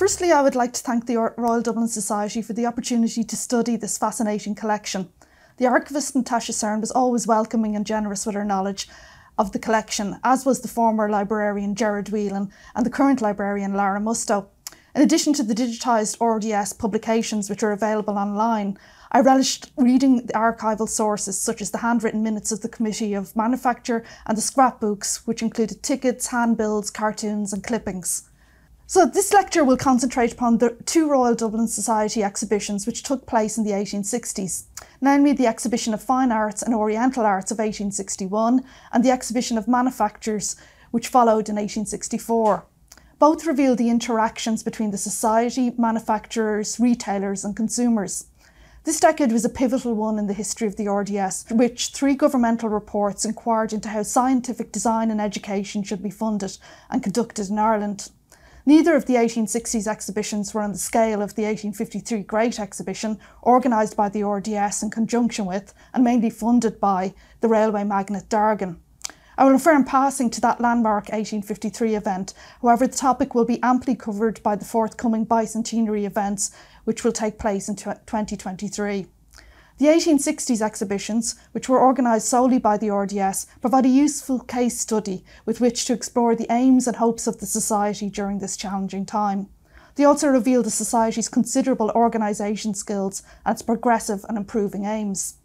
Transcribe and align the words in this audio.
Firstly, 0.00 0.32
I 0.32 0.40
would 0.40 0.54
like 0.54 0.72
to 0.72 0.80
thank 0.80 1.04
the 1.04 1.18
Royal 1.36 1.60
Dublin 1.60 1.86
Society 1.86 2.40
for 2.40 2.54
the 2.54 2.64
opportunity 2.64 3.22
to 3.22 3.36
study 3.36 3.76
this 3.76 3.98
fascinating 3.98 4.54
collection. 4.54 5.10
The 5.58 5.66
archivist 5.66 6.16
Natasha 6.16 6.52
Cern 6.52 6.80
was 6.80 6.90
always 6.90 7.26
welcoming 7.26 7.76
and 7.76 7.84
generous 7.84 8.24
with 8.24 8.34
her 8.34 8.42
knowledge 8.42 8.88
of 9.36 9.52
the 9.52 9.58
collection, 9.58 10.18
as 10.24 10.46
was 10.46 10.62
the 10.62 10.68
former 10.68 11.10
librarian 11.10 11.74
Gerard 11.74 12.08
Whelan 12.08 12.50
and 12.74 12.86
the 12.86 12.88
current 12.88 13.20
librarian 13.20 13.74
Lara 13.74 14.00
Musto. 14.00 14.46
In 14.94 15.02
addition 15.02 15.34
to 15.34 15.42
the 15.42 15.54
digitised 15.54 16.16
RDS 16.18 16.72
publications 16.72 17.50
which 17.50 17.62
are 17.62 17.72
available 17.72 18.16
online, 18.16 18.78
I 19.12 19.20
relished 19.20 19.70
reading 19.76 20.24
the 20.24 20.32
archival 20.32 20.88
sources 20.88 21.38
such 21.38 21.60
as 21.60 21.72
the 21.72 21.78
handwritten 21.84 22.22
minutes 22.22 22.50
of 22.52 22.62
the 22.62 22.70
Committee 22.70 23.12
of 23.12 23.36
Manufacture 23.36 24.02
and 24.24 24.38
the 24.38 24.40
scrapbooks, 24.40 25.26
which 25.26 25.42
included 25.42 25.82
tickets, 25.82 26.28
handbills, 26.28 26.88
cartoons, 26.88 27.52
and 27.52 27.62
clippings. 27.62 28.29
So, 28.92 29.06
this 29.06 29.32
lecture 29.32 29.62
will 29.62 29.76
concentrate 29.76 30.32
upon 30.32 30.58
the 30.58 30.70
two 30.84 31.08
Royal 31.08 31.36
Dublin 31.36 31.68
Society 31.68 32.24
exhibitions 32.24 32.88
which 32.88 33.04
took 33.04 33.24
place 33.24 33.56
in 33.56 33.62
the 33.62 33.70
1860s, 33.70 34.64
namely 35.00 35.32
the 35.32 35.46
Exhibition 35.46 35.94
of 35.94 36.02
Fine 36.02 36.32
Arts 36.32 36.60
and 36.60 36.74
Oriental 36.74 37.24
Arts 37.24 37.52
of 37.52 37.58
1861 37.58 38.64
and 38.92 39.04
the 39.04 39.12
Exhibition 39.12 39.56
of 39.56 39.68
Manufactures, 39.68 40.56
which 40.90 41.06
followed 41.06 41.48
in 41.48 41.54
1864. 41.54 42.66
Both 43.20 43.46
reveal 43.46 43.76
the 43.76 43.90
interactions 43.90 44.64
between 44.64 44.90
the 44.90 44.98
society, 44.98 45.72
manufacturers, 45.78 46.80
retailers, 46.80 47.44
and 47.44 47.54
consumers. 47.54 48.26
This 48.82 48.98
decade 48.98 49.30
was 49.30 49.44
a 49.44 49.48
pivotal 49.48 49.94
one 49.94 50.18
in 50.18 50.26
the 50.26 50.34
history 50.34 50.66
of 50.66 50.74
the 50.74 50.88
RDS, 50.88 51.46
which 51.52 51.90
three 51.90 52.16
governmental 52.16 52.68
reports 52.68 53.24
inquired 53.24 53.72
into 53.72 53.90
how 53.90 54.02
scientific 54.02 54.72
design 54.72 55.12
and 55.12 55.20
education 55.20 55.84
should 55.84 56.02
be 56.02 56.10
funded 56.10 56.58
and 56.90 57.04
conducted 57.04 57.50
in 57.50 57.58
Ireland. 57.60 58.10
Neither 58.66 58.94
of 58.94 59.06
the 59.06 59.14
1860s 59.14 59.86
exhibitions 59.86 60.52
were 60.52 60.60
on 60.60 60.72
the 60.72 60.78
scale 60.78 61.22
of 61.22 61.34
the 61.34 61.44
1853 61.44 62.22
Great 62.24 62.60
Exhibition, 62.60 63.18
organised 63.42 63.96
by 63.96 64.10
the 64.10 64.22
RDS 64.22 64.82
in 64.82 64.90
conjunction 64.90 65.46
with 65.46 65.72
and 65.94 66.04
mainly 66.04 66.28
funded 66.28 66.78
by 66.78 67.14
the 67.40 67.48
railway 67.48 67.84
magnate 67.84 68.28
Dargan. 68.28 68.76
I 69.38 69.44
will 69.44 69.52
refer 69.52 69.74
in 69.74 69.84
passing 69.84 70.28
to 70.30 70.40
that 70.42 70.60
landmark 70.60 71.04
1853 71.04 71.94
event. 71.94 72.34
However, 72.60 72.86
the 72.86 72.96
topic 72.96 73.34
will 73.34 73.46
be 73.46 73.62
amply 73.62 73.94
covered 73.94 74.42
by 74.42 74.56
the 74.56 74.66
forthcoming 74.66 75.24
bicentenary 75.24 76.04
events, 76.04 76.50
which 76.84 77.02
will 77.02 77.12
take 77.12 77.38
place 77.38 77.66
in 77.66 77.76
2023. 77.76 79.06
The 79.80 79.86
1860s 79.86 80.60
exhibitions, 80.60 81.36
which 81.52 81.66
were 81.66 81.82
organised 81.82 82.28
solely 82.28 82.58
by 82.58 82.76
the 82.76 82.90
RDS, 82.90 83.46
provide 83.62 83.86
a 83.86 83.88
useful 83.88 84.40
case 84.40 84.78
study 84.78 85.24
with 85.46 85.58
which 85.58 85.86
to 85.86 85.94
explore 85.94 86.36
the 86.36 86.52
aims 86.52 86.86
and 86.86 86.96
hopes 86.96 87.26
of 87.26 87.38
the 87.38 87.46
Society 87.46 88.10
during 88.10 88.40
this 88.40 88.58
challenging 88.58 89.06
time. 89.06 89.48
They 89.94 90.04
also 90.04 90.28
reveal 90.28 90.62
the 90.62 90.70
Society's 90.70 91.30
considerable 91.30 91.90
organisation 91.94 92.74
skills 92.74 93.22
and 93.46 93.54
its 93.54 93.62
progressive 93.62 94.22
and 94.28 94.36
improving 94.36 94.84
aims. 94.84 95.38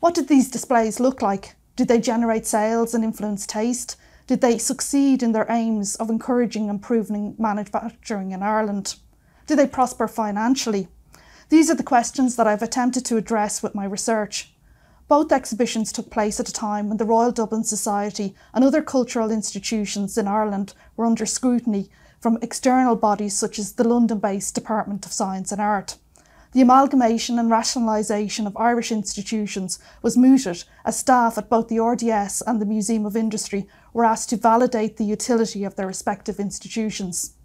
What 0.00 0.14
did 0.14 0.28
these 0.28 0.50
displays 0.50 1.00
look 1.00 1.22
like? 1.22 1.54
Did 1.76 1.88
they 1.88 1.98
generate 1.98 2.44
sales 2.44 2.92
and 2.92 3.02
influence 3.02 3.46
taste? 3.46 3.96
Did 4.26 4.42
they 4.42 4.58
succeed 4.58 5.22
in 5.22 5.32
their 5.32 5.46
aims 5.48 5.96
of 5.96 6.10
encouraging 6.10 6.68
and 6.68 6.78
improving 6.78 7.34
manufacturing 7.38 8.32
in 8.32 8.42
Ireland? 8.42 8.96
Did 9.46 9.58
they 9.58 9.66
prosper 9.66 10.08
financially? 10.08 10.88
These 11.48 11.70
are 11.70 11.76
the 11.76 11.84
questions 11.84 12.34
that 12.34 12.48
I've 12.48 12.62
attempted 12.62 13.04
to 13.04 13.16
address 13.16 13.62
with 13.62 13.72
my 13.72 13.84
research. 13.84 14.52
Both 15.06 15.30
exhibitions 15.30 15.92
took 15.92 16.10
place 16.10 16.40
at 16.40 16.48
a 16.48 16.52
time 16.52 16.88
when 16.88 16.96
the 16.96 17.04
Royal 17.04 17.30
Dublin 17.30 17.62
Society 17.62 18.34
and 18.52 18.64
other 18.64 18.82
cultural 18.82 19.30
institutions 19.30 20.18
in 20.18 20.26
Ireland 20.26 20.74
were 20.96 21.06
under 21.06 21.24
scrutiny 21.24 21.88
from 22.20 22.38
external 22.42 22.96
bodies 22.96 23.36
such 23.38 23.60
as 23.60 23.74
the 23.74 23.86
London 23.86 24.18
based 24.18 24.56
Department 24.56 25.06
of 25.06 25.12
Science 25.12 25.52
and 25.52 25.60
Art. 25.60 25.98
The 26.50 26.62
amalgamation 26.62 27.38
and 27.38 27.48
rationalisation 27.48 28.48
of 28.48 28.56
Irish 28.56 28.90
institutions 28.90 29.78
was 30.02 30.16
mooted 30.16 30.64
as 30.84 30.98
staff 30.98 31.38
at 31.38 31.48
both 31.48 31.68
the 31.68 31.78
RDS 31.78 32.42
and 32.44 32.60
the 32.60 32.66
Museum 32.66 33.06
of 33.06 33.16
Industry 33.16 33.68
were 33.92 34.04
asked 34.04 34.30
to 34.30 34.36
validate 34.36 34.96
the 34.96 35.04
utility 35.04 35.62
of 35.62 35.76
their 35.76 35.86
respective 35.86 36.40
institutions. 36.40 37.35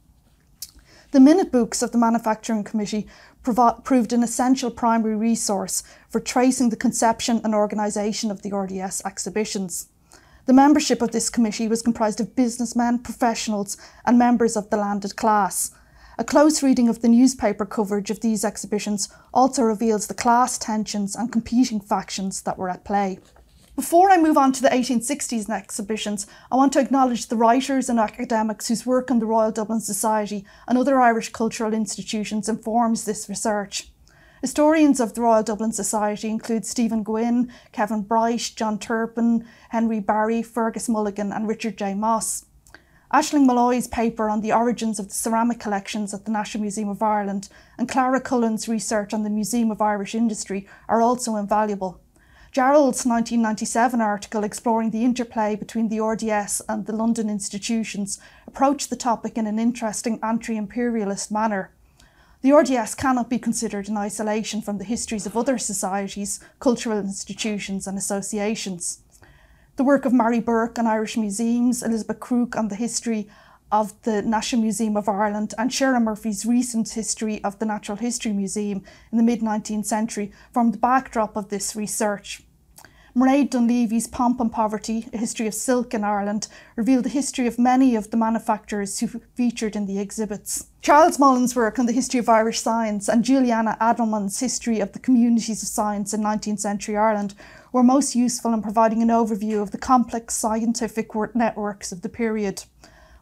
The 1.11 1.19
minute 1.19 1.51
books 1.51 1.81
of 1.81 1.91
the 1.91 1.97
Manufacturing 1.97 2.63
Committee 2.63 3.05
proved 3.43 4.13
an 4.13 4.23
essential 4.23 4.71
primary 4.71 5.15
resource 5.15 5.83
for 6.09 6.21
tracing 6.21 6.69
the 6.69 6.77
conception 6.77 7.41
and 7.43 7.53
organisation 7.53 8.31
of 8.31 8.41
the 8.41 8.55
RDS 8.55 9.01
exhibitions. 9.05 9.89
The 10.45 10.53
membership 10.53 11.01
of 11.01 11.11
this 11.11 11.29
committee 11.29 11.67
was 11.67 11.81
comprised 11.81 12.21
of 12.21 12.35
businessmen, 12.35 12.99
professionals, 12.99 13.75
and 14.05 14.17
members 14.17 14.55
of 14.55 14.69
the 14.69 14.77
landed 14.77 15.17
class, 15.17 15.71
a 16.17 16.23
close 16.23 16.61
reading 16.61 16.87
of 16.87 17.01
the 17.01 17.07
newspaper 17.07 17.65
coverage 17.65 18.11
of 18.11 18.19
these 18.19 18.45
exhibitions 18.45 19.09
also 19.33 19.63
reveals 19.63 20.05
the 20.05 20.13
class 20.13 20.57
tensions 20.57 21.15
and 21.15 21.31
competing 21.31 21.79
factions 21.79 22.43
that 22.43 22.57
were 22.57 22.69
at 22.69 22.83
play. 22.83 23.17
Before 23.81 24.11
I 24.11 24.19
move 24.19 24.37
on 24.37 24.51
to 24.51 24.61
the 24.61 24.69
1860s 24.69 25.49
exhibitions, 25.49 26.27
I 26.51 26.55
want 26.55 26.71
to 26.73 26.79
acknowledge 26.79 27.25
the 27.25 27.35
writers 27.35 27.89
and 27.89 27.99
academics 27.99 28.67
whose 28.67 28.85
work 28.85 29.09
in 29.09 29.17
the 29.17 29.25
Royal 29.25 29.51
Dublin 29.51 29.79
Society 29.79 30.45
and 30.67 30.77
other 30.77 31.01
Irish 31.01 31.29
cultural 31.29 31.73
institutions 31.73 32.47
informs 32.47 33.05
this 33.05 33.27
research. 33.27 33.89
Historians 34.39 34.99
of 34.99 35.15
the 35.15 35.21
Royal 35.21 35.41
Dublin 35.41 35.71
Society 35.71 36.29
include 36.29 36.63
Stephen 36.63 37.01
Gwynn, 37.01 37.51
Kevin 37.71 38.03
Bright, 38.03 38.51
John 38.55 38.77
Turpin, 38.77 39.47
Henry 39.69 39.99
Berry, 39.99 40.43
Fergus 40.43 40.87
Mulligan, 40.87 41.31
and 41.31 41.47
Richard 41.47 41.75
J. 41.75 41.95
Moss. 41.95 42.45
Ashling 43.11 43.47
Molloy's 43.47 43.87
paper 43.87 44.29
on 44.29 44.41
the 44.41 44.53
origins 44.53 44.99
of 44.99 45.07
the 45.07 45.15
ceramic 45.15 45.59
collections 45.59 46.13
at 46.13 46.25
the 46.25 46.31
National 46.31 46.61
Museum 46.61 46.89
of 46.89 47.01
Ireland 47.01 47.49
and 47.79 47.89
Clara 47.89 48.21
Cullen's 48.21 48.69
research 48.69 49.11
on 49.11 49.23
the 49.23 49.31
Museum 49.31 49.71
of 49.71 49.81
Irish 49.81 50.13
Industry 50.13 50.67
are 50.87 51.01
also 51.01 51.35
invaluable. 51.35 51.99
Jarrell's 52.51 53.05
1997 53.05 54.01
article 54.01 54.43
exploring 54.43 54.89
the 54.89 55.05
interplay 55.05 55.55
between 55.55 55.87
the 55.87 56.01
RDS 56.01 56.61
and 56.67 56.85
the 56.85 56.93
London 56.93 57.29
institutions 57.29 58.19
approached 58.45 58.89
the 58.89 58.97
topic 58.97 59.37
in 59.37 59.47
an 59.47 59.57
interesting 59.57 60.19
anti 60.21 60.57
imperialist 60.57 61.31
manner. 61.31 61.71
The 62.41 62.51
RDS 62.51 62.95
cannot 62.95 63.29
be 63.29 63.39
considered 63.39 63.87
in 63.87 63.95
isolation 63.95 64.61
from 64.61 64.79
the 64.79 64.83
histories 64.83 65.25
of 65.25 65.37
other 65.37 65.57
societies, 65.57 66.41
cultural 66.59 66.99
institutions, 66.99 67.87
and 67.87 67.97
associations. 67.97 68.99
The 69.77 69.85
work 69.85 70.03
of 70.03 70.11
Mary 70.11 70.41
Bourke 70.41 70.77
on 70.77 70.87
Irish 70.87 71.15
museums, 71.15 71.81
Elizabeth 71.81 72.19
Crooke 72.19 72.57
on 72.57 72.67
the 72.67 72.75
history 72.75 73.29
of 73.71 73.99
the 74.03 74.21
National 74.21 74.61
Museum 74.61 74.97
of 74.97 75.07
Ireland, 75.07 75.53
and 75.57 75.73
Sharon 75.73 76.03
Murphy's 76.03 76.45
recent 76.45 76.89
history 76.89 77.43
of 77.43 77.59
the 77.59 77.65
Natural 77.65 77.97
History 77.97 78.33
Museum 78.33 78.83
in 79.11 79.17
the 79.17 79.23
mid 79.23 79.41
19th 79.41 79.85
century 79.85 80.31
formed 80.53 80.73
the 80.73 80.79
backdrop 80.79 81.35
of 81.35 81.49
this 81.49 81.75
research. 81.75 82.43
Mairead 83.13 83.49
Dunlevy's 83.49 84.07
Pomp 84.07 84.39
and 84.39 84.49
Poverty, 84.49 85.05
A 85.11 85.17
History 85.17 85.45
of 85.45 85.53
Silk 85.53 85.93
in 85.93 86.05
Ireland, 86.05 86.47
revealed 86.77 87.03
the 87.03 87.09
history 87.09 87.45
of 87.45 87.59
many 87.59 87.93
of 87.93 88.09
the 88.09 88.15
manufacturers 88.15 88.99
who 88.99 89.07
featured 89.35 89.75
in 89.75 89.85
the 89.85 89.99
exhibits. 89.99 90.67
Charles 90.81 91.19
Mollan's 91.19 91.53
work 91.53 91.77
on 91.77 91.87
the 91.87 91.91
history 91.91 92.21
of 92.21 92.29
Irish 92.29 92.61
science 92.61 93.09
and 93.09 93.25
Juliana 93.25 93.75
Adelman's 93.81 94.39
history 94.39 94.79
of 94.79 94.93
the 94.93 94.99
communities 94.99 95.61
of 95.61 95.67
science 95.67 96.13
in 96.13 96.21
19th 96.21 96.61
century 96.61 96.95
Ireland 96.95 97.35
were 97.73 97.83
most 97.83 98.15
useful 98.15 98.53
in 98.53 98.61
providing 98.61 99.01
an 99.01 99.09
overview 99.09 99.61
of 99.61 99.71
the 99.71 99.77
complex 99.77 100.33
scientific 100.33 101.13
networks 101.35 101.91
of 101.91 102.03
the 102.03 102.09
period. 102.09 102.63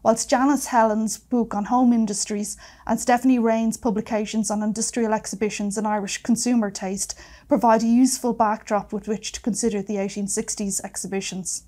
Whilst 0.02 0.30
Janice 0.30 0.68
Helland's 0.68 1.18
book 1.18 1.54
on 1.54 1.66
home 1.66 1.92
industries 1.92 2.56
and 2.88 2.98
Stephanie 2.98 3.38
Rains' 3.38 3.76
publications 3.76 4.50
on 4.50 4.64
industrial 4.64 5.14
exhibitions 5.14 5.78
and 5.78 5.86
Irish 5.86 6.24
consumer 6.24 6.72
taste 6.72 7.20
provide 7.50 7.84
a 7.84 7.88
useful 7.88 8.32
backdrop 8.32 8.94
with 8.94 9.10
which 9.10 9.34
to 9.34 9.42
consider 9.42 9.82
the 9.82 9.96
1860s 9.96 10.82
exhibitions. 10.86 11.64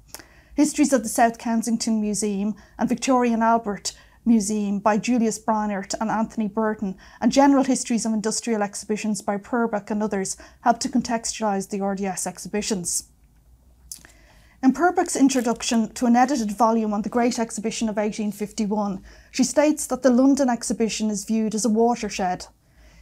Histories 0.55 0.93
of 0.93 1.03
the 1.03 1.09
South 1.09 1.37
Kensington 1.37 1.99
Museum 1.99 2.55
and 2.79 2.87
Victoria 2.87 3.33
and 3.33 3.43
Albert 3.43 3.93
Museum 4.23 4.79
by 4.79 4.97
Julius 4.97 5.37
Bryant 5.37 5.93
and 5.99 6.09
Anthony 6.09 6.47
Burton, 6.47 6.95
and 7.19 7.31
general 7.31 7.63
histories 7.63 8.05
of 8.05 8.13
industrial 8.13 8.61
exhibitions 8.61 9.21
by 9.21 9.37
Purbrick 9.37 9.89
and 9.89 10.01
others 10.01 10.37
help 10.61 10.79
to 10.79 10.89
contextualise 10.89 11.69
the 11.69 11.81
RDS 11.81 12.27
exhibitions. 12.27 13.10
In 14.63 14.73
Purbrick's 14.73 15.15
introduction 15.15 15.91
to 15.93 16.05
an 16.05 16.15
edited 16.15 16.51
volume 16.51 16.93
on 16.93 17.01
the 17.01 17.09
Great 17.09 17.39
Exhibition 17.39 17.89
of 17.89 17.95
1851, 17.95 19.01
she 19.31 19.43
states 19.43 19.87
that 19.87 20.03
the 20.03 20.11
London 20.11 20.49
exhibition 20.49 21.09
is 21.09 21.25
viewed 21.25 21.55
as 21.55 21.65
a 21.65 21.69
watershed. 21.69 22.45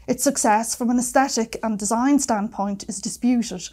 Its 0.07 0.23
success 0.23 0.73
from 0.73 0.89
an 0.89 0.97
aesthetic 0.97 1.59
and 1.61 1.77
design 1.77 2.17
standpoint 2.17 2.85
is 2.87 3.01
disputed, 3.01 3.69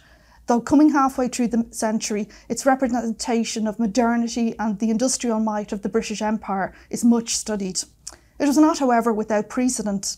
Though 0.47 0.59
coming 0.59 0.89
halfway 0.89 1.29
through 1.29 1.47
the 1.47 1.65
century, 1.71 2.27
its 2.49 2.65
representation 2.65 3.67
of 3.67 3.79
modernity 3.79 4.53
and 4.59 4.79
the 4.79 4.89
industrial 4.89 5.39
might 5.39 5.71
of 5.71 5.81
the 5.81 5.89
British 5.89 6.21
Empire 6.21 6.73
is 6.89 7.05
much 7.05 7.37
studied. 7.37 7.81
It 8.37 8.47
was 8.47 8.57
not, 8.57 8.79
however, 8.79 9.13
without 9.13 9.47
precedent. 9.47 10.17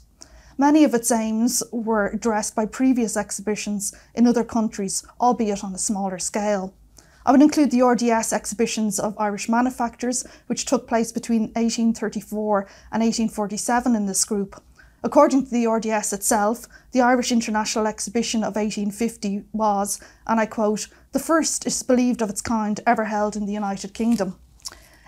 Many 0.57 0.83
of 0.83 0.95
its 0.95 1.11
aims 1.11 1.61
were 1.71 2.07
addressed 2.07 2.55
by 2.55 2.65
previous 2.65 3.15
exhibitions 3.15 3.93
in 4.15 4.25
other 4.25 4.43
countries, 4.43 5.03
albeit 5.19 5.63
on 5.63 5.75
a 5.75 5.79
smaller 5.79 6.17
scale. 6.17 6.73
I 7.29 7.31
would 7.31 7.43
include 7.43 7.69
the 7.69 7.83
RDS 7.83 8.33
exhibitions 8.33 8.99
of 8.99 9.15
Irish 9.19 9.47
manufacturers, 9.47 10.25
which 10.47 10.65
took 10.65 10.87
place 10.87 11.11
between 11.11 11.53
1834 11.53 12.61
and 12.91 13.03
1847 13.03 13.95
in 13.95 14.07
this 14.07 14.25
group. 14.25 14.59
According 15.03 15.45
to 15.45 15.51
the 15.51 15.67
RDS 15.67 16.11
itself, 16.11 16.65
the 16.91 17.01
Irish 17.01 17.31
International 17.31 17.85
Exhibition 17.85 18.39
of 18.39 18.55
1850 18.55 19.43
was, 19.53 20.01
and 20.25 20.39
I 20.39 20.47
quote, 20.47 20.87
the 21.11 21.19
first 21.19 21.67
is 21.67 21.83
believed 21.83 22.23
of 22.23 22.31
its 22.31 22.41
kind 22.41 22.79
ever 22.87 23.05
held 23.05 23.35
in 23.35 23.45
the 23.45 23.53
United 23.53 23.93
Kingdom. 23.93 24.35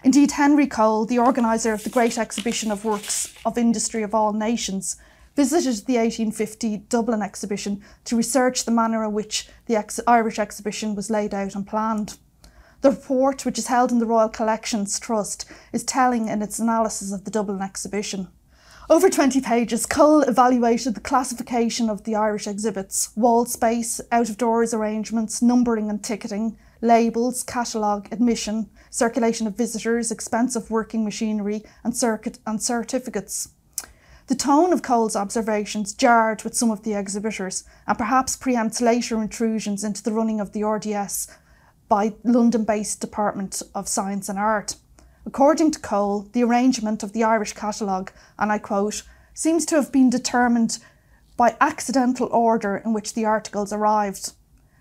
Indeed, 0.03 0.33
Henry 0.33 0.68
Cole, 0.68 1.07
the 1.07 1.18
organiser 1.18 1.73
of 1.73 1.83
the 1.83 1.89
Great 1.89 2.19
Exhibition 2.19 2.69
of 2.69 2.85
Works 2.85 3.33
of 3.47 3.57
Industry 3.57 4.03
of 4.03 4.13
All 4.13 4.31
Nations, 4.31 4.95
visited 5.42 5.88
the 5.88 5.98
1850 5.98 6.86
Dublin 6.88 7.24
exhibition 7.24 7.82
to 8.06 8.16
research 8.16 8.64
the 8.64 8.70
manner 8.70 9.04
in 9.04 9.12
which 9.12 9.50
the 9.66 9.76
ex- 9.76 10.00
Irish 10.06 10.38
exhibition 10.38 10.94
was 10.94 11.10
laid 11.10 11.34
out 11.34 11.56
and 11.56 11.66
planned. 11.66 12.20
The 12.82 12.92
report, 12.92 13.44
which 13.44 13.58
is 13.58 13.66
held 13.66 13.92
in 13.92 13.98
the 13.98 14.06
Royal 14.06 14.30
Collections 14.30 15.00
Trust, 15.00 15.46
is 15.74 15.84
telling 15.84 16.28
in 16.28 16.44
its 16.44 16.60
analysis 16.60 17.12
of 17.12 17.26
the 17.26 17.32
Dublin 17.32 17.60
exhibition. 17.60 18.28
Over 18.88 19.10
20 19.10 19.42
pages, 19.42 19.88
Cole 19.88 20.22
evaluated 20.22 20.94
the 20.94 21.02
classification 21.02 21.90
of 21.90 22.04
the 22.04 22.14
Irish 22.14 22.46
exhibits 22.46 23.10
wall 23.16 23.48
space, 23.48 24.00
out 24.12 24.30
of 24.30 24.38
doors 24.38 24.76
arrangements, 24.76 25.42
numbering 25.42 25.90
and 25.90 26.04
ticketing, 26.04 26.56
labels, 26.82 27.42
catalogue, 27.42 28.08
admission, 28.12 28.70
circulation 28.92 29.48
of 29.48 29.58
visitors, 29.58 30.12
expense 30.12 30.56
of 30.56 30.70
working 30.70 31.04
machinery, 31.04 31.64
and, 31.84 31.98
circuit 31.98 32.38
and 32.46 32.62
certificates. 32.62 33.50
The 34.27 34.35
tone 34.35 34.71
of 34.71 34.81
Cole's 34.81 35.15
observations 35.15 35.94
jarred 35.94 36.44
with 36.44 36.56
some 36.56 36.71
of 36.71 36.83
the 36.83 36.94
exhibitors 36.94 37.63
and 37.88 37.97
perhaps 37.97 38.38
preempts 38.38 38.81
later 38.81 39.21
intrusions 39.21 39.83
into 39.83 40.03
the 40.03 40.13
running 40.13 40.39
of 40.39 40.53
the 40.53 40.63
RDS 40.63 41.27
by 41.89 42.13
London 42.23 42.63
based 42.63 43.01
Department 43.01 43.62
of 43.75 43.88
Science 43.88 44.29
and 44.29 44.39
Art. 44.39 44.75
According 45.25 45.71
to 45.71 45.79
Cole, 45.79 46.29
the 46.31 46.44
arrangement 46.44 47.03
of 47.03 47.13
the 47.13 47.23
Irish 47.23 47.53
catalogue, 47.53 48.12
and 48.39 48.51
I 48.51 48.57
quote, 48.57 49.03
seems 49.33 49.65
to 49.68 49.75
have 49.75 49.91
been 49.91 50.09
determined 50.09 50.79
by 51.38 51.56
accidental 51.59 52.27
order 52.31 52.77
in 52.77 52.94
which 52.94 53.13
the 53.13 53.25
articles 53.25 53.73
arrived. 53.73 54.33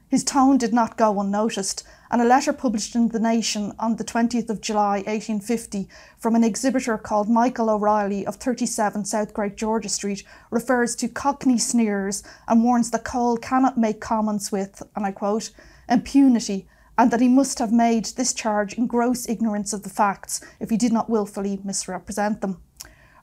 His 0.09 0.25
tone 0.25 0.59
did 0.59 0.73
not 0.73 0.97
go 0.97 1.21
unnoticed, 1.21 1.85
and 2.11 2.21
a 2.21 2.25
letter 2.25 2.53
published 2.53 2.97
in 2.97 3.09
The 3.09 3.21
Nation 3.21 3.73
on 3.79 3.97
the 3.97 4.05
20th 4.05 4.51
of 4.51 4.61
July 4.61 4.97
1850 5.07 5.89
from 6.19 6.35
an 6.35 6.43
exhibitor 6.43 6.99
called 6.99 7.29
Michael 7.29 7.71
O'Reilly 7.71 8.27
of 8.27 8.37
37 8.37 9.05
South 9.05 9.33
Great 9.33 9.57
George's 9.57 9.95
Street 9.95 10.25
refers 10.51 10.97
to 10.97 11.09
Cockney 11.09 11.59
sneers 11.59 12.25
and 12.49 12.65
warns 12.65 12.91
that 12.91 13.05
Cole 13.05 13.37
cannot 13.37 13.79
make 13.79 14.01
comments 14.01 14.51
with, 14.51 14.83
and 14.97 15.07
I 15.07 15.13
quote, 15.13 15.51
impunity, 15.89 16.67
and 16.99 17.11
that 17.11 17.21
he 17.21 17.29
must 17.29 17.61
have 17.61 17.73
made 17.73 18.07
this 18.07 18.35
charge 18.35 18.75
in 18.75 18.87
gross 18.87 19.29
ignorance 19.29 19.73
of 19.73 19.85
the 19.85 19.89
facts 19.89 20.45
if 20.59 20.71
he 20.71 20.77
did 20.77 20.93
not 20.93 21.09
wilfully 21.09 21.61
misrepresent 21.65 22.41
them. 22.41 22.61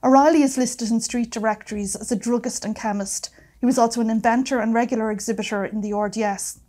O'Reilly 0.02 0.42
is 0.42 0.56
listed 0.56 0.90
in 0.90 1.00
street 1.00 1.30
directories 1.30 1.94
as 1.94 2.10
a 2.10 2.16
druggist 2.16 2.64
and 2.64 2.74
chemist. 2.74 3.30
He 3.60 3.66
was 3.66 3.78
also 3.78 4.00
an 4.00 4.10
inventor 4.10 4.60
and 4.60 4.72
regular 4.72 5.10
exhibitor 5.10 5.64
in 5.64 5.80
the 5.80 5.92
RDS. 5.92 6.60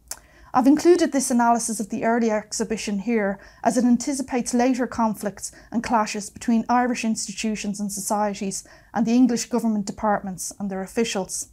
I've 0.52 0.66
included 0.66 1.12
this 1.12 1.30
analysis 1.30 1.80
of 1.80 1.90
the 1.90 2.04
early 2.06 2.32
exhibition 2.32 3.00
here 3.00 3.40
as 3.64 3.78
it 3.78 3.86
anticipates 3.86 4.54
later 4.54 4.88
conflicts 4.88 5.52
and 5.72 5.84
clashes 5.84 6.30
between 6.32 6.66
Irish 6.68 7.06
institutions 7.06 7.80
and 7.80 7.92
societies 7.92 8.68
and 8.94 9.06
the 9.06 9.14
English 9.14 9.46
government 9.46 9.86
departments 9.86 10.52
and 10.60 10.70
their 10.70 10.82
officials. 10.82 11.50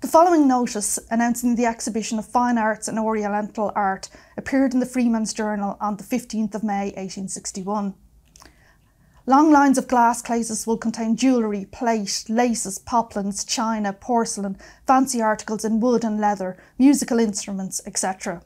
The 0.00 0.08
following 0.08 0.46
notice 0.46 0.98
announcing 1.10 1.56
the 1.56 1.66
exhibition 1.66 2.18
of 2.18 2.26
fine 2.26 2.58
arts 2.58 2.86
and 2.86 2.98
oriental 2.98 3.72
art 3.74 4.10
appeared 4.36 4.74
in 4.74 4.80
the 4.80 4.86
Freeman's 4.86 5.32
Journal 5.32 5.76
on 5.80 5.96
the 5.96 6.04
15th 6.04 6.54
of 6.54 6.62
May 6.62 6.92
1861. 6.94 7.94
Long 9.28 9.52
lines 9.52 9.76
of 9.76 9.88
glass 9.88 10.22
cases 10.22 10.66
will 10.66 10.78
contain 10.78 11.14
jewellery, 11.14 11.66
plate, 11.66 12.24
laces, 12.30 12.78
poplins, 12.78 13.44
china, 13.44 13.92
porcelain, 13.92 14.56
fancy 14.86 15.20
articles 15.20 15.66
in 15.66 15.80
wood 15.80 16.02
and 16.02 16.18
leather, 16.18 16.56
musical 16.78 17.18
instruments, 17.18 17.82
etc. 17.84 18.40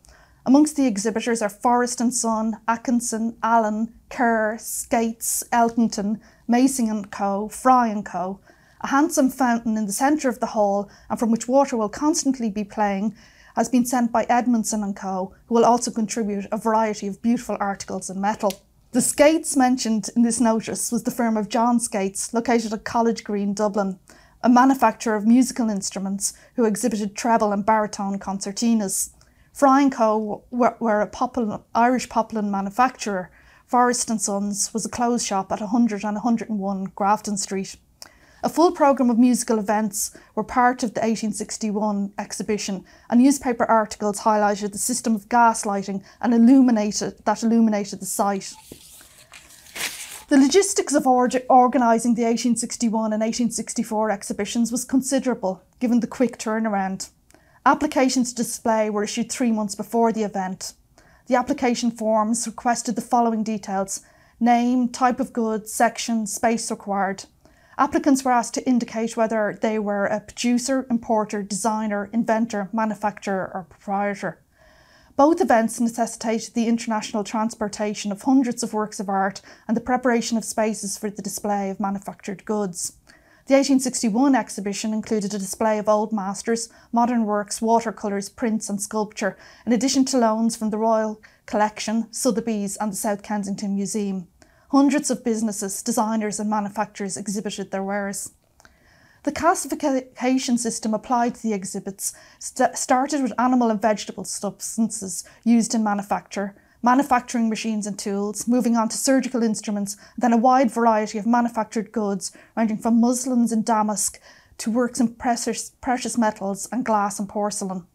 Amongst 0.44 0.75
the 0.75 0.88
exhibitors 0.88 1.40
are 1.40 1.49
Forrest 1.49 2.00
and 2.00 2.12
Son, 2.12 2.58
Atkinson, 2.67 3.37
Allen, 3.44 3.94
Kerr, 4.11 4.58
Scates, 4.58 5.44
Elkington, 5.52 6.19
Mason 6.49 6.90
and 6.90 7.08
Co., 7.12 7.46
Fry 7.46 7.87
and 7.87 8.05
Co. 8.05 8.40
A 8.81 8.88
handsome 8.88 9.31
fountain 9.31 9.76
in 9.76 9.87
the 9.87 9.93
centre 9.93 10.28
of 10.28 10.40
the 10.40 10.46
hall 10.46 10.90
and 11.08 11.17
from 11.17 11.31
which 11.31 11.46
water 11.46 11.76
will 11.76 11.88
constantly 11.88 12.50
be 12.50 12.64
playing 12.64 13.14
has 13.55 13.69
been 13.69 13.87
sent 13.87 14.11
by 14.11 14.26
Edmondson 14.28 14.82
and 14.82 14.96
Co., 14.96 15.32
who 15.46 15.55
will 15.55 15.64
also 15.64 15.93
contribute 15.93 16.46
a 16.50 16.56
variety 16.56 17.06
of 17.06 17.23
beautiful 17.23 17.56
articles 17.61 18.11
in 18.11 18.20
metal. 18.20 18.61
The 18.93 19.00
Scates 19.00 19.56
mentioned 19.56 20.11
in 20.15 20.21
this 20.21 20.39
notice 20.39 20.93
was 20.93 21.05
the 21.05 21.11
firm 21.11 21.39
of 21.39 21.49
John 21.49 21.81
Scates, 21.81 22.35
located 22.35 22.75
at 22.75 22.85
College 22.85 23.25
Green, 23.25 23.55
Dublin, 23.55 23.99
a 24.43 24.50
manufacturer 24.50 25.17
of 25.17 25.27
musical 25.27 25.71
instruments 25.71 26.35
who 26.56 26.67
exhibited 26.67 27.17
treble 27.17 27.53
and 27.53 27.65
baritone 27.65 28.19
concertinas. 28.19 29.15
Fry 29.50 29.89
& 29.89 29.91
Co. 29.91 30.44
were, 30.50 30.77
were 30.79 31.00
a 31.00 31.06
poplin, 31.06 31.59
Irish 31.75 32.11
poplin 32.11 32.50
manufacturer. 32.50 33.31
Forrest 33.65 34.11
& 34.11 34.21
Sons 34.21 34.75
was 34.75 34.85
a 34.85 34.91
clothes 34.91 35.25
shop 35.25 35.50
at 35.50 35.61
100 35.61 36.05
and 36.05 36.17
101 36.17 36.93
Grafton 36.95 37.38
Street. 37.38 37.77
A 38.44 38.49
full 38.49 38.73
programme 38.73 39.09
of 39.09 39.21
musical 39.21 39.61
events 39.61 40.11
were 40.35 40.43
part 40.43 40.83
of 40.83 40.94
the 40.94 41.00
1861 41.00 42.12
exhibition, 42.19 42.85
and 43.09 43.21
newspaper 43.21 43.65
articles 43.65 44.23
highlighted 44.23 44.73
the 44.73 44.79
system 44.79 45.15
of 45.15 45.29
gas 45.29 45.65
lighting 45.65 46.03
and 46.21 46.35
illuminated, 46.35 47.25
that 47.25 47.44
illuminated 47.44 48.00
the 48.00 48.06
site. 48.06 48.53
The 50.29 50.39
logistics 50.39 50.93
of 50.93 51.06
organising 51.06 52.15
the 52.15 52.25
1861 52.25 53.12
and 53.12 53.23
1864 53.23 54.11
exhibitions 54.11 54.73
was 54.73 54.85
considerable, 54.85 55.62
given 55.79 56.00
the 56.00 56.09
quick 56.09 56.37
turnaround. 56.37 57.11
Applications 57.65 58.31
to 58.31 58.43
display 58.43 58.91
were 58.91 59.05
issued 59.05 59.31
three 59.31 59.53
months 59.53 59.77
before 59.77 60.12
the 60.12 60.25
event. 60.25 60.73
The 61.29 61.37
application 61.37 61.93
forms 61.93 62.49
requested 62.49 62.97
the 62.97 63.03
following 63.03 63.45
details 63.45 64.00
name, 64.41 64.88
type 64.88 65.21
of 65.21 65.33
goods, 65.33 65.73
section, 65.73 66.27
space 66.27 66.69
required. 66.73 67.27
Applicants 67.79 68.25
were 68.25 68.33
asked 68.33 68.55
to 68.55 68.67
indicate 68.69 69.17
whether 69.17 69.59
they 69.61 69.79
were 69.79 70.07
a 70.07 70.21
producer, 70.21 70.87
importer, 70.91 71.43
designer, 71.43 72.11
inventor, 72.13 72.69
manufacturer, 72.73 73.51
or 73.55 73.67
proprietor. 73.69 74.39
Both 75.17 75.41
events 75.41 75.81
necessitated 75.81 76.55
the 76.55 76.67
international 76.67 77.25
transportation 77.25 78.13
of 78.13 78.23
hundreds 78.23 78.63
of 78.63 78.73
works 78.73 78.99
of 78.99 79.09
art 79.09 79.43
and 79.69 79.76
the 79.76 79.81
preparation 79.81 80.38
of 80.38 80.45
spaces 80.45 80.97
for 80.97 81.11
the 81.11 81.23
display 81.23 81.71
of 81.71 81.81
manufactured 81.81 82.45
goods. 82.45 82.95
The 83.47 83.55
1861 83.55 84.35
exhibition 84.35 84.95
included 84.95 85.35
a 85.35 85.38
display 85.38 85.79
of 85.79 85.88
old 85.88 86.12
masters, 86.12 86.69
modern 86.93 87.25
works, 87.25 87.61
watercolours, 87.61 88.29
prints, 88.29 88.71
and 88.71 88.81
sculpture, 88.81 89.37
in 89.67 89.73
addition 89.73 90.05
to 90.07 90.19
loans 90.19 90.57
from 90.57 90.71
the 90.71 90.79
Royal 90.79 91.21
Collection, 91.45 92.07
Sotheby's, 92.12 92.76
and 92.76 92.93
the 92.93 92.97
South 92.97 93.23
Kensington 93.23 93.75
Museum. 93.75 94.29
Hundreds 94.73 95.11
of 95.11 95.23
businesses, 95.23 95.83
designers, 95.83 96.41
and 96.41 96.49
manufacturers 96.49 97.19
exhibited 97.19 97.71
their 97.71 97.83
wares. 97.83 98.33
The 99.25 99.31
classification 99.31 100.57
system 100.57 100.95
applied 100.95 101.35
to 101.35 101.43
the 101.43 101.52
exhibits 101.52 102.14
st- 102.38 102.79
started 102.79 103.21
with 103.21 103.38
animal 103.38 103.69
and 103.69 103.83
vegetable 103.83 104.25
substances 104.25 105.25
used 105.45 105.75
in 105.75 105.85
manufacture, 105.85 106.55
manufacturing 106.83 107.50
machines 107.50 107.87
and 107.87 107.99
tools, 107.99 108.49
moving 108.49 108.75
on 108.75 108.88
to 108.88 108.97
surgical 108.97 109.43
instruments, 109.43 109.99
then 110.17 110.33
a 110.33 110.38
wide 110.38 110.71
variety 110.71 111.19
of 111.19 111.26
manufactured 111.26 111.93
goods, 111.93 112.33
ranging 112.57 112.79
from 112.79 112.99
muslins 112.99 113.52
and 113.52 113.67
damask 113.67 114.19
to 114.57 114.71
works 114.71 115.00
in 115.00 115.14
precious, 115.17 115.73
precious 115.83 116.17
metals 116.17 116.67
and 116.73 116.87
glass 116.87 117.19
and 117.19 117.29
porcelain. 117.29 117.87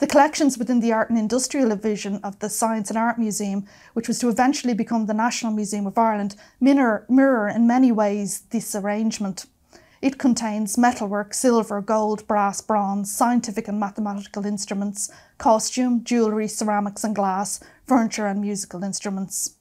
The 0.00 0.06
collections 0.06 0.56
within 0.56 0.80
the 0.80 0.94
Art 0.94 1.10
and 1.10 1.18
Industrial 1.18 1.68
Division 1.68 2.20
of 2.24 2.38
the 2.38 2.48
Science 2.48 2.88
and 2.88 2.96
Art 2.96 3.18
Museum, 3.18 3.66
which 3.92 4.08
was 4.08 4.18
to 4.20 4.30
eventually 4.30 4.72
become 4.72 5.04
the 5.04 5.12
National 5.12 5.52
Museum 5.52 5.86
of 5.86 5.98
Ireland, 5.98 6.36
mirror, 6.58 7.04
mirror 7.10 7.48
in 7.48 7.66
many 7.66 7.92
ways 7.92 8.44
this 8.48 8.74
arrangement. 8.74 9.44
It 10.00 10.16
contains 10.16 10.78
metalwork, 10.78 11.34
silver, 11.34 11.82
gold, 11.82 12.26
brass, 12.26 12.62
bronze, 12.62 13.14
scientific 13.14 13.68
and 13.68 13.78
mathematical 13.78 14.46
instruments, 14.46 15.10
costume, 15.36 16.02
jewellery, 16.02 16.48
ceramics 16.48 17.04
and 17.04 17.14
glass, 17.14 17.60
furniture 17.86 18.26
and 18.26 18.40
musical 18.40 18.82
instruments. 18.82 19.56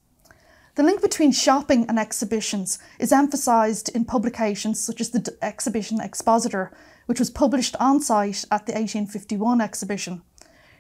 The 0.75 0.83
link 0.83 1.01
between 1.01 1.33
shopping 1.33 1.85
and 1.89 1.99
exhibitions 1.99 2.79
is 2.97 3.11
emphasised 3.11 3.89
in 3.89 4.05
publications 4.05 4.79
such 4.79 5.01
as 5.01 5.09
the 5.09 5.37
Exhibition 5.41 5.99
Expositor, 5.99 6.71
which 7.07 7.19
was 7.19 7.29
published 7.29 7.75
on 7.81 7.99
site 7.99 8.45
at 8.49 8.65
the 8.65 8.71
1851 8.71 9.59
exhibition. 9.59 10.21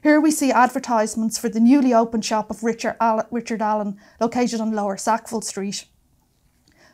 Here 0.01 0.21
we 0.21 0.31
see 0.31 0.51
advertisements 0.51 1.37
for 1.37 1.49
the 1.49 1.59
newly 1.59 1.93
opened 1.93 2.23
shop 2.23 2.49
of 2.49 2.63
Richard, 2.63 2.95
Allen, 3.01 3.97
located 4.21 4.61
on 4.61 4.71
Lower 4.71 4.95
Sackville 4.95 5.41
Street. 5.41 5.85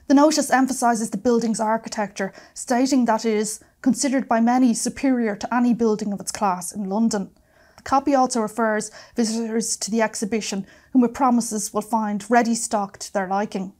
The 0.07 0.15
notice 0.15 0.50
emphasises 0.50 1.12
the 1.12 1.17
building's 1.17 1.59
architecture, 1.59 2.33
stating 2.55 3.05
that 3.05 3.24
it 3.24 3.35
is 3.35 3.59
considered 3.81 4.27
by 4.27 4.39
many 4.39 4.74
superior 4.74 5.35
to 5.35 5.53
any 5.53 5.75
building 5.75 6.13
of 6.13 6.19
its 6.19 6.31
class 6.31 6.71
in 6.71 6.89
London. 6.89 7.29
The 7.77 7.83
copy 7.83 8.15
also 8.15 8.41
refers 8.41 8.89
visitors 9.15 9.77
to 9.77 9.91
the 9.91 10.01
exhibition 10.01 10.65
whom 10.91 11.03
it 11.03 11.13
promises 11.13 11.71
will 11.71 11.81
find 11.81 12.25
ready 12.29 12.55
stock 12.55 12.97
to 13.00 13.13
their 13.13 13.27
liking. 13.27 13.74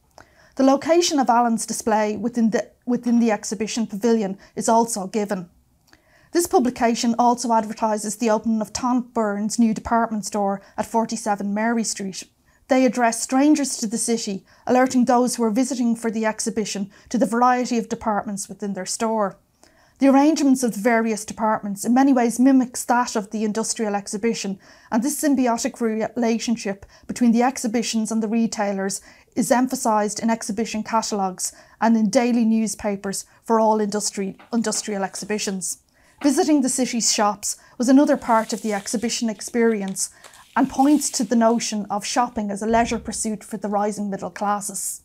The 0.56 0.64
location 0.64 1.20
of 1.20 1.30
Allen's 1.30 1.66
display 1.66 2.16
within 2.16 2.52
the, 2.52 2.70
within 2.86 3.20
the 3.20 3.32
exhibition 3.32 3.88
pavilion 3.88 4.38
is 4.56 4.70
also 4.70 5.08
given. 5.08 5.50
This 6.36 6.48
publication 6.48 7.16
also 7.18 7.54
advertises 7.54 8.18
the 8.18 8.30
opening 8.30 8.60
of 8.60 8.74
Todd 8.74 9.14
Burns' 9.14 9.58
new 9.58 9.74
department 9.74 10.26
store 10.26 10.62
at 10.78 10.86
47 10.86 11.54
Mary 11.54 11.86
Street. 11.86 12.26
They 12.68 12.86
address 12.86 13.24
strangers 13.24 13.78
to 13.78 13.88
the 13.88 13.98
city, 13.98 14.44
alerting 14.68 15.06
those 15.06 15.38
who 15.38 15.44
are 15.44 15.50
visiting 15.50 15.96
for 15.96 16.12
the 16.12 16.26
exhibition 16.26 16.92
to 17.08 17.18
the 17.18 17.26
variety 17.26 17.78
of 17.78 17.88
departments 17.88 18.50
within 18.50 18.74
their 18.74 18.86
store. 18.86 19.38
The 20.00 20.10
arrangements 20.10 20.62
of 20.62 20.74
the 20.74 20.82
various 20.82 21.24
departments 21.24 21.86
in 21.86 21.94
many 21.94 22.12
ways 22.12 22.38
mimics 22.38 22.84
that 22.84 23.16
of 23.16 23.32
the 23.32 23.46
industrial 23.46 23.96
exhibition, 23.96 24.60
and 24.92 25.04
this 25.04 25.22
symbiotic 25.22 25.80
relationship 25.80 26.86
between 27.08 27.32
the 27.32 27.44
exhibitions 27.44 28.12
and 28.12 28.22
the 28.22 28.28
retailers 28.28 29.00
is 29.38 29.52
emphasised 29.52 30.20
in 30.20 30.30
exhibition 30.30 30.84
catalogues 30.84 31.54
and 31.80 31.96
in 31.96 32.10
daily 32.10 32.44
newspapers 32.44 33.24
for 33.42 33.58
all 33.58 33.80
industry, 33.80 34.36
industrial 34.52 35.06
exhibitions. 35.06 35.78
Visiting 36.26 36.62
the 36.62 36.70
city's 36.70 37.14
shops 37.14 37.56
was 37.78 37.88
another 37.88 38.18
part 38.18 38.52
of 38.52 38.64
the 38.64 38.74
exhibition 38.74 39.30
experience 39.30 40.10
and 40.56 40.68
points 40.68 41.12
to 41.12 41.24
the 41.24 41.36
notion 41.36 41.86
of 41.88 42.04
shopping 42.04 42.50
as 42.50 42.64
a 42.64 42.66
leisure 42.66 42.98
pursuit 42.98 43.44
for 43.44 43.58
the 43.58 43.70
rising 43.70 44.10
middle 44.10 44.32
classes. 44.32 45.02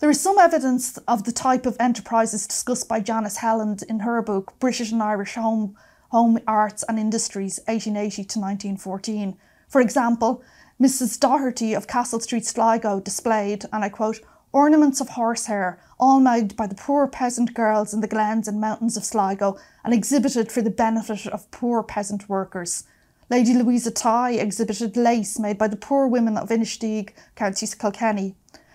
There 0.00 0.10
is 0.10 0.20
some 0.20 0.40
evidence 0.40 0.98
of 1.06 1.22
the 1.22 1.30
type 1.30 1.66
of 1.66 1.76
enterprises 1.78 2.48
discussed 2.48 2.88
by 2.88 2.98
Janice 2.98 3.38
Helland 3.38 3.84
in 3.84 4.00
her 4.00 4.20
book 4.22 4.54
British 4.58 4.90
and 4.90 5.00
Irish 5.00 5.34
Home, 5.34 5.76
Home 6.08 6.40
Arts 6.48 6.82
and 6.88 6.98
Industries 6.98 7.60
1880 7.66 8.24
to 8.24 8.40
1914. 8.40 9.36
For 9.68 9.80
example, 9.80 10.42
Mrs. 10.82 11.20
Doherty 11.20 11.74
of 11.74 11.86
Castle 11.86 12.18
Street, 12.18 12.44
Sligo 12.44 12.98
displayed, 12.98 13.66
and 13.72 13.84
I 13.84 13.90
quote, 13.90 14.18
ornaments 14.56 15.02
of 15.02 15.10
horsehair, 15.10 15.78
all 16.00 16.18
made 16.18 16.56
by 16.56 16.66
the 16.66 16.74
poor 16.74 17.06
peasant 17.06 17.52
girls 17.52 17.92
in 17.92 18.00
the 18.00 18.06
glens 18.06 18.48
and 18.48 18.58
mountains 18.58 18.96
of 18.96 19.04
Sligo 19.04 19.58
and 19.84 19.92
exhibited 19.92 20.50
for 20.50 20.62
the 20.62 20.70
benefit 20.70 21.26
of 21.26 21.50
poor 21.50 21.82
peasant 21.82 22.26
workers. 22.26 22.84
Lady 23.28 23.52
Louisa 23.52 23.90
Tighe 23.90 24.40
exhibited 24.40 24.96
lace 24.96 25.38
made 25.38 25.58
by 25.58 25.68
the 25.68 25.76
poor 25.76 26.08
women 26.08 26.38
of 26.38 26.48
Inistioge, 26.48 27.12
County 27.34 27.66
Kilkenny. 27.66 28.34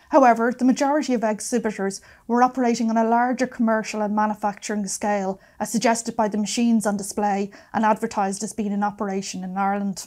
However, 0.10 0.54
the 0.56 0.66
majority 0.66 1.16
of 1.16 1.24
exhibitors 1.24 2.00
were 2.28 2.44
operating 2.44 2.92
on 2.92 2.98
a 2.98 3.04
larger 3.04 3.48
commercial 3.48 4.04
and 4.04 4.16
manufacturing 4.16 4.86
scale, 4.86 5.40
as 5.60 5.72
suggested 5.72 6.16
by 6.16 6.28
the 6.28 6.38
machines 6.38 6.86
on 6.86 6.96
display 6.96 7.50
and 7.74 7.86
advertised 7.86 8.44
as 8.44 8.54
being 8.54 8.72
in 8.72 8.84
operation 8.84 9.44
in 9.44 9.58
Ireland. 9.58 10.06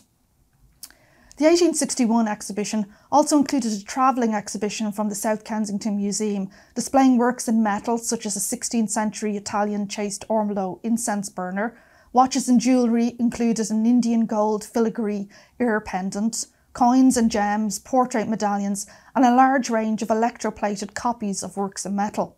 The 1.37 1.47
1861 1.47 2.29
exhibition 2.29 2.87
also 3.11 3.39
included 3.39 3.73
a 3.73 3.83
travelling 3.83 4.35
exhibition 4.35 4.93
from 4.93 5.09
the 5.09 5.17
South 5.17 5.43
Kensington 5.43 5.97
Museum, 5.97 6.49
displaying 6.77 7.19
works 7.19 7.49
in 7.49 7.61
metal 7.61 7.99
such 7.99 8.25
as 8.25 8.37
a 8.37 8.57
16th 8.57 8.91
century 8.91 9.37
Italian 9.37 9.89
chased 9.89 10.25
ormolu 10.29 10.79
incense 10.85 11.29
burner. 11.29 11.77
Watches 12.13 12.49
and 12.49 12.61
jewellery 12.61 13.17
included 13.19 13.69
an 13.73 13.85
Indian 13.85 14.27
gold 14.27 14.63
filigree 14.63 15.29
ear 15.59 15.81
pendant, 15.81 16.47
coins 16.73 17.17
and 17.17 17.33
gems, 17.33 17.81
portrait 17.81 18.29
medallions, 18.29 18.87
and 19.17 19.25
a 19.25 19.35
large 19.35 19.69
range 19.71 20.03
of 20.03 20.11
electroplated 20.11 20.95
copies 20.95 21.43
of 21.43 21.57
works 21.57 21.85
in 21.85 21.97
metal. 21.97 22.37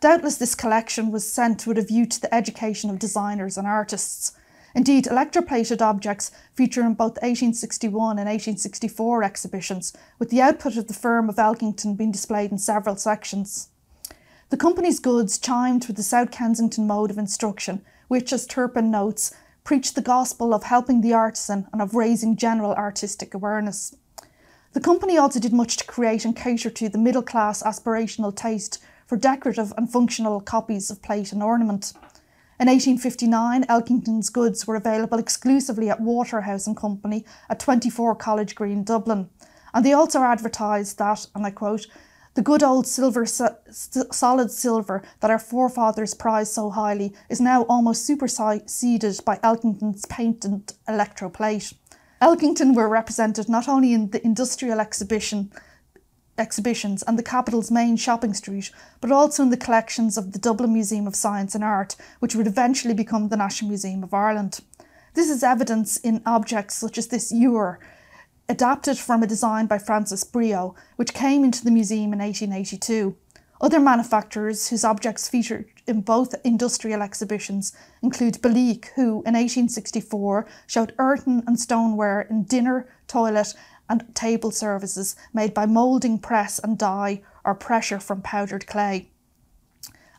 Doubtless 0.00 0.36
this 0.36 0.54
collection 0.54 1.10
was 1.10 1.30
sent 1.30 1.66
with 1.66 1.78
a 1.78 1.82
view 1.82 2.06
to 2.06 2.20
the 2.20 2.32
education 2.32 2.90
of 2.90 3.00
designers 3.00 3.58
and 3.58 3.66
artists. 3.66 4.36
Indeed, 4.74 5.06
electroplated 5.06 5.80
objects 5.80 6.30
feature 6.54 6.82
in 6.82 6.94
both 6.94 7.16
1861 7.22 8.18
and 8.18 8.28
1864 8.28 9.22
exhibitions, 9.22 9.92
with 10.18 10.30
the 10.30 10.40
output 10.40 10.76
of 10.76 10.86
the 10.86 10.94
firm 10.94 11.28
of 11.28 11.36
Elkington 11.36 11.96
being 11.96 12.12
displayed 12.12 12.52
in 12.52 12.58
several 12.58 12.96
sections. 12.96 13.68
The 14.50 14.56
company's 14.56 14.98
goods 14.98 15.38
chimed 15.38 15.86
with 15.86 15.96
the 15.96 16.02
South 16.02 16.30
Kensington 16.30 16.86
mode 16.86 17.10
of 17.10 17.18
instruction, 17.18 17.82
which, 18.08 18.32
as 18.32 18.46
Turpin 18.46 18.90
notes, 18.90 19.32
preached 19.64 19.94
the 19.94 20.02
gospel 20.02 20.52
of 20.52 20.64
helping 20.64 21.00
the 21.00 21.14
artisan 21.14 21.66
and 21.72 21.80
of 21.80 21.94
raising 21.94 22.36
general 22.36 22.72
artistic 22.74 23.34
awareness. 23.34 23.94
The 24.72 24.80
company 24.80 25.18
also 25.18 25.40
did 25.40 25.52
much 25.52 25.76
to 25.78 25.84
create 25.84 26.24
and 26.24 26.34
cater 26.34 26.70
to 26.70 26.88
the 26.88 26.98
middle 26.98 27.22
class 27.22 27.62
aspirational 27.62 28.34
taste 28.34 28.82
for 29.06 29.16
decorative 29.16 29.72
and 29.76 29.90
functional 29.90 30.40
copies 30.40 30.90
of 30.90 31.02
plate 31.02 31.32
and 31.32 31.42
ornament. 31.42 31.92
In 32.60 32.68
1859, 32.68 33.64
Elkington's 33.70 34.28
goods 34.28 34.66
were 34.66 34.76
available 34.76 35.18
exclusively 35.18 35.88
at 35.88 35.98
Waterhouse 35.98 36.66
and 36.66 36.76
Company 36.76 37.24
at 37.48 37.58
24 37.58 38.14
College 38.16 38.54
Green, 38.54 38.84
Dublin. 38.84 39.30
And 39.72 39.82
they 39.82 39.94
also 39.94 40.20
advertised 40.20 40.98
that, 40.98 41.26
and 41.34 41.46
I 41.46 41.52
quote, 41.52 41.86
the 42.34 42.42
good 42.42 42.62
old 42.62 42.86
silver, 42.86 43.24
solid 43.24 44.50
silver 44.50 45.02
that 45.20 45.30
our 45.30 45.38
forefathers 45.38 46.12
prized 46.12 46.52
so 46.52 46.68
highly 46.68 47.14
is 47.30 47.40
now 47.40 47.62
almost 47.62 48.04
superseded 48.04 49.24
by 49.24 49.38
Elkington's 49.38 50.04
patent 50.04 50.74
electroplate. 50.86 51.72
Elkington 52.20 52.74
were 52.74 52.90
represented 52.90 53.48
not 53.48 53.68
only 53.68 53.94
in 53.94 54.10
the 54.10 54.22
industrial 54.22 54.80
exhibition 54.80 55.50
exhibitions 56.40 57.02
and 57.04 57.18
the 57.18 57.22
capital's 57.22 57.70
main 57.70 57.96
shopping 57.96 58.34
street, 58.34 58.70
but 59.00 59.12
also 59.12 59.42
in 59.42 59.50
the 59.50 59.56
collections 59.56 60.16
of 60.16 60.32
the 60.32 60.38
Dublin 60.38 60.72
Museum 60.72 61.06
of 61.06 61.14
Science 61.14 61.54
and 61.54 61.62
Art, 61.62 61.94
which 62.18 62.34
would 62.34 62.46
eventually 62.46 62.94
become 62.94 63.28
the 63.28 63.36
National 63.36 63.68
Museum 63.68 64.02
of 64.02 64.14
Ireland. 64.14 64.60
This 65.14 65.28
is 65.28 65.42
evidence 65.42 65.96
in 65.98 66.22
objects 66.24 66.76
such 66.76 66.96
as 66.96 67.08
this 67.08 67.30
ewer, 67.30 67.78
adapted 68.48 68.98
from 68.98 69.22
a 69.22 69.26
design 69.26 69.66
by 69.66 69.78
Francis 69.78 70.24
Briot, 70.24 70.74
which 70.96 71.14
came 71.14 71.44
into 71.44 71.62
the 71.62 71.70
museum 71.70 72.12
in 72.12 72.18
1882. 72.18 73.16
Other 73.60 73.78
manufacturers 73.78 74.68
whose 74.68 74.84
objects 74.84 75.28
featured 75.28 75.66
in 75.86 76.00
both 76.00 76.34
industrial 76.44 77.02
exhibitions 77.02 77.76
include 78.02 78.40
Belleek, 78.40 78.86
who 78.96 79.22
in 79.26 79.34
1864 79.34 80.46
showed 80.66 80.94
earthen 80.98 81.42
and 81.46 81.60
stoneware 81.60 82.22
in 82.22 82.44
dinner, 82.44 82.88
toilet, 83.06 83.54
and 83.90 84.14
table 84.14 84.50
services 84.50 85.16
made 85.34 85.52
by 85.52 85.66
moulding 85.66 86.18
press 86.18 86.58
and 86.60 86.78
die 86.78 87.20
or 87.44 87.54
pressure 87.54 88.00
from 88.00 88.22
powdered 88.22 88.66
clay. 88.66 89.10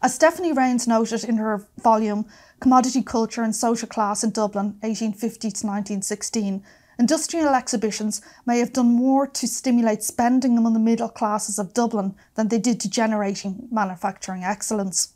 As 0.04 0.14
Stephanie 0.14 0.52
Rains 0.52 0.88
noted 0.88 1.24
in 1.24 1.38
her 1.38 1.66
volume 1.82 2.26
Commodity 2.60 3.02
Culture 3.02 3.44
and 3.44 3.56
Social 3.56 3.88
Class 3.88 4.24
in 4.24 4.32
Dublin, 4.32 4.76
1850 4.82 5.40
to 5.40 5.68
1916, 5.68 6.64
industrial 7.00 7.56
exhibitions 7.56 8.22
may 8.46 8.60
have 8.60 8.74
done 8.74 8.94
more 8.94 9.26
to 9.26 9.48
stimulate 9.48 10.04
spending 10.04 10.58
among 10.58 10.74
the 10.74 10.80
middle 10.80 11.10
classes 11.10 11.58
of 11.58 11.74
Dublin 11.74 12.14
than 12.36 12.50
they 12.50 12.60
did 12.60 12.80
to 12.82 12.90
generating 12.90 13.68
manufacturing 13.72 14.44
excellence. 14.44 15.14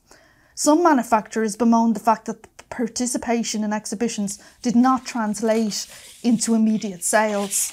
Some 0.56 0.82
manufacturers 0.82 1.56
bemoaned 1.56 1.96
the 1.96 2.00
fact 2.00 2.26
that 2.26 2.48
participation 2.70 3.64
in 3.64 3.74
exhibitions 3.74 4.40
did 4.62 4.76
not 4.76 5.06
translate 5.06 5.88
into 6.24 6.56
immediate 6.56 7.04
sales. 7.04 7.72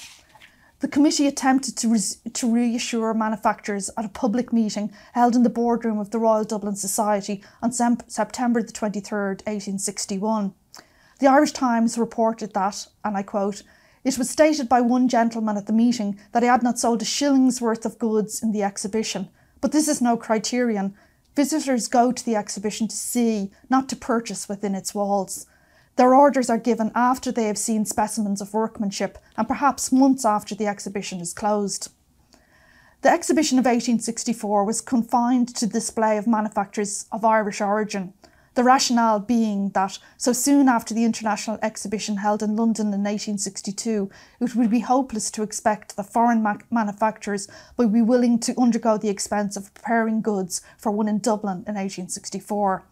The 0.82 0.88
committee 0.88 1.28
attempted 1.28 1.76
to, 1.76 1.96
to 2.32 2.52
reassure 2.52 3.14
manufacturers 3.14 3.88
at 3.96 4.04
a 4.04 4.08
public 4.08 4.52
meeting 4.52 4.92
held 5.12 5.36
in 5.36 5.44
the 5.44 5.48
boardroom 5.48 6.00
of 6.00 6.10
the 6.10 6.18
Royal 6.18 6.42
Dublin 6.42 6.74
Society 6.74 7.40
on 7.62 7.70
September 7.70 8.64
the 8.64 8.72
23rd, 8.72 9.46
1861. 9.46 10.52
The 11.20 11.28
Irish 11.28 11.52
Times 11.52 11.96
reported 11.96 12.52
that, 12.54 12.88
and 13.04 13.16
I 13.16 13.22
quote, 13.22 13.62
it 14.02 14.18
was 14.18 14.28
stated 14.28 14.68
by 14.68 14.80
one 14.80 15.06
gentleman 15.06 15.56
at 15.56 15.66
the 15.66 15.72
meeting 15.72 16.18
that 16.32 16.42
he 16.42 16.48
had 16.48 16.64
not 16.64 16.80
sold 16.80 17.00
a 17.00 17.04
shilling's 17.04 17.60
worth 17.60 17.86
of 17.86 18.00
goods 18.00 18.42
in 18.42 18.50
the 18.50 18.64
exhibition. 18.64 19.28
But 19.60 19.70
this 19.70 19.86
is 19.86 20.02
no 20.02 20.16
criterion. 20.16 20.96
Visitors 21.36 21.86
go 21.86 22.10
to 22.10 22.24
the 22.24 22.34
exhibition 22.34 22.88
to 22.88 22.96
see, 22.96 23.52
not 23.70 23.88
to 23.90 23.94
purchase 23.94 24.48
within 24.48 24.74
its 24.74 24.96
walls. 24.96 25.46
Their 25.96 26.14
orders 26.14 26.49
are 26.49 26.58
given 26.58 26.90
after 26.94 27.30
they 27.30 27.44
have 27.44 27.58
seen 27.58 27.84
specimens 27.84 28.40
of 28.40 28.54
workmanship 28.54 29.18
and 29.37 29.46
perhaps 29.46 29.92
months 29.92 30.25
after 30.25 30.54
the 30.54 30.66
exhibition 30.66 31.20
is 31.20 31.34
closed. 31.34 31.90
The 33.02 33.11
exhibition 33.11 33.58
of 33.58 33.64
1864 33.64 34.64
was 34.64 34.80
confined 34.80 35.54
to 35.56 35.66
display 35.66 36.16
of 36.16 36.26
manufactures 36.26 37.06
of 37.11 37.25
Irish 37.25 37.61
origin, 37.61 38.14
the 38.54 38.64
rationale 38.64 39.18
being 39.18 39.70
that 39.70 39.99
so 40.18 40.32
soon 40.32 40.68
after 40.68 40.92
the 40.92 41.04
international 41.04 41.58
exhibition 41.62 42.18
held 42.18 42.42
in 42.42 42.54
London 42.54 42.88
in 42.88 43.02
1862, 43.02 44.11
it 44.40 44.54
would 44.54 44.70
be 44.70 44.80
hopeless 44.80 45.30
to 45.30 45.42
expect 45.42 45.96
that 45.96 46.12
foreign 46.12 46.42
ma- 46.42 46.58
manufacturers 46.70 47.49
would 47.78 47.92
be 47.92 48.02
willing 48.02 48.38
to 48.40 48.61
undergo 48.61 48.99
the 48.99 49.08
expense 49.08 49.56
of 49.56 49.72
preparing 49.72 50.20
goods 50.20 50.61
for 50.76 50.92
one 50.92 51.08
in 51.08 51.18
Dublin 51.18 51.64
in 51.66 51.76
1864. 51.76 52.84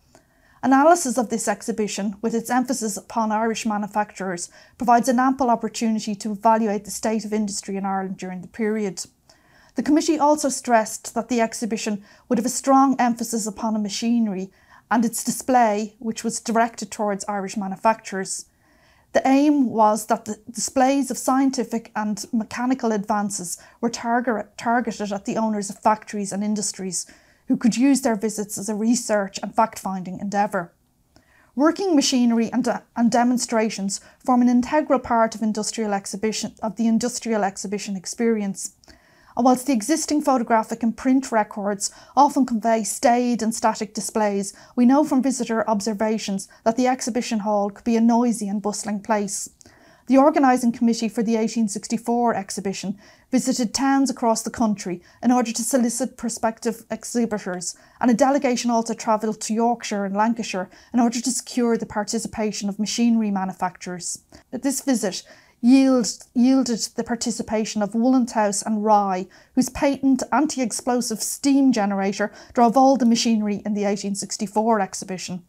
Analysis 0.62 1.17
of 1.17 1.31
this 1.31 1.49
exhibition, 1.49 2.17
with 2.21 2.35
its 2.35 2.50
emphasis 2.50 2.99
upon 2.99 3.33
Irish 3.33 3.64
manufacturers, 3.64 4.50
provides 4.76 5.09
an 5.09 5.19
ample 5.19 5.49
opportunity 5.49 6.14
to 6.14 6.33
evaluate 6.33 6.85
the 6.85 6.90
state 6.90 7.25
of 7.25 7.33
industry 7.33 7.76
in 7.76 7.87
Ireland 7.87 8.19
during 8.19 8.43
the 8.43 8.49
period. 8.49 9.02
The 9.76 9.83
committee 9.83 10.19
also 10.19 10.50
stressed 10.50 11.14
that 11.14 11.29
the 11.29 11.40
exhibition 11.40 12.05
would 12.29 12.38
have 12.38 12.45
a 12.45 12.50
strong 12.50 12.95
emphasis 12.99 13.47
upon 13.47 13.83
machinery 13.83 14.50
and 14.90 15.02
its 15.02 15.25
display, 15.25 15.95
which 15.99 16.25
was 16.25 16.40
directed 16.40 16.90
towards 16.90 17.25
Irish 17.25 17.57
manufacturers. 17.57 18.45
The 19.12 19.26
aim 19.26 19.71
was 19.71 20.07
that 20.07 20.26
the 20.26 20.38
displays 20.50 21.11
of 21.11 21.17
scientific 21.17 21.90
and 21.97 22.23
mechanical 22.33 22.93
advances 22.93 23.57
were 23.81 23.88
target, 23.88 24.59
targeted 24.59 25.11
at 25.11 25.25
the 25.25 25.38
owners 25.38 25.71
of 25.71 25.79
factories 25.79 26.33
and 26.33 26.45
industries 26.45 27.07
who 27.50 27.57
could 27.57 27.76
use 27.76 28.02
their 28.02 28.14
visits 28.14 28.57
as 28.57 28.69
a 28.69 28.76
research 28.76 29.37
and 29.42 29.52
fact 29.52 29.76
finding 29.76 30.21
endeavour. 30.21 30.73
Working 31.57 31.97
machinery 31.97 32.49
and, 32.52 32.62
de- 32.62 32.85
and 32.95 33.11
demonstrations 33.11 34.00
form 34.25 34.40
an 34.40 34.49
integral 34.49 35.00
part 35.00 35.35
of 35.35 35.42
industrial 35.42 35.92
exhibition 35.92 36.54
of 36.62 36.76
the 36.76 36.87
industrial 36.87 37.42
exhibition 37.42 37.97
experience. 37.97 38.76
And 39.37 39.45
whilst 39.45 39.66
the 39.66 39.73
existing 39.73 40.23
photographic 40.23 40.85
and 40.85 40.97
print 40.97 41.33
records 41.33 41.90
often 42.16 42.47
convey 42.47 42.85
staid 42.85 43.42
and 43.42 43.52
static 43.52 43.95
displays, 43.95 44.54
we 44.76 44.87
know 44.87 45.02
from 45.02 45.21
visitor 45.21 45.69
observations 45.69 46.47
that 46.62 46.76
the 46.76 46.87
exhibition 46.87 47.40
hall 47.40 47.69
could 47.71 47.85
be 47.85 47.97
a 47.97 48.00
noisy 48.00 48.49
and 48.49 48.62
bustling 48.62 49.00
place. 49.00 49.50
The 50.11 50.19
organising 50.19 50.73
committee 50.73 51.09
for 51.09 51.23
the 51.23 51.37
1864 51.37 52.35
exhibition 52.35 52.99
visited 53.31 53.73
towns 53.73 54.11
across 54.11 54.43
the 54.43 54.50
country 54.50 55.00
in 55.23 55.31
order 55.31 55.52
to 55.52 55.62
solicit 55.62 56.17
prospective 56.17 56.85
exhibitors, 56.90 57.76
and 58.00 58.11
a 58.11 58.14
delegation 58.14 58.73
also 58.73 58.93
travelled 58.93 59.40
to 59.43 59.55
Yorkshire 59.55 60.05
and 60.05 60.17
Lancashire 60.17 60.69
in 60.93 60.99
order 60.99 61.21
to 61.21 61.31
secure 61.31 61.79
the 61.79 61.87
participation 61.87 62.69
of 62.69 62.81
machinery 62.81 63.31
manufacturers. 63.31 64.19
At 64.52 64.64
this 64.64 64.81
visit, 64.81 65.23
yield, 65.61 66.09
yielded 66.35 66.81
the 66.97 67.05
participation 67.05 67.81
of 67.81 67.93
Woollenhouse 67.93 68.67
and 68.67 68.85
Rye, 68.85 69.29
whose 69.55 69.69
patent 69.69 70.25
anti 70.33 70.61
explosive 70.61 71.23
steam 71.23 71.71
generator 71.71 72.33
drove 72.52 72.76
all 72.76 72.97
the 72.97 73.07
machinery 73.07 73.62
in 73.64 73.75
the 73.75 73.85
1864 73.85 74.81
exhibition. 74.81 75.45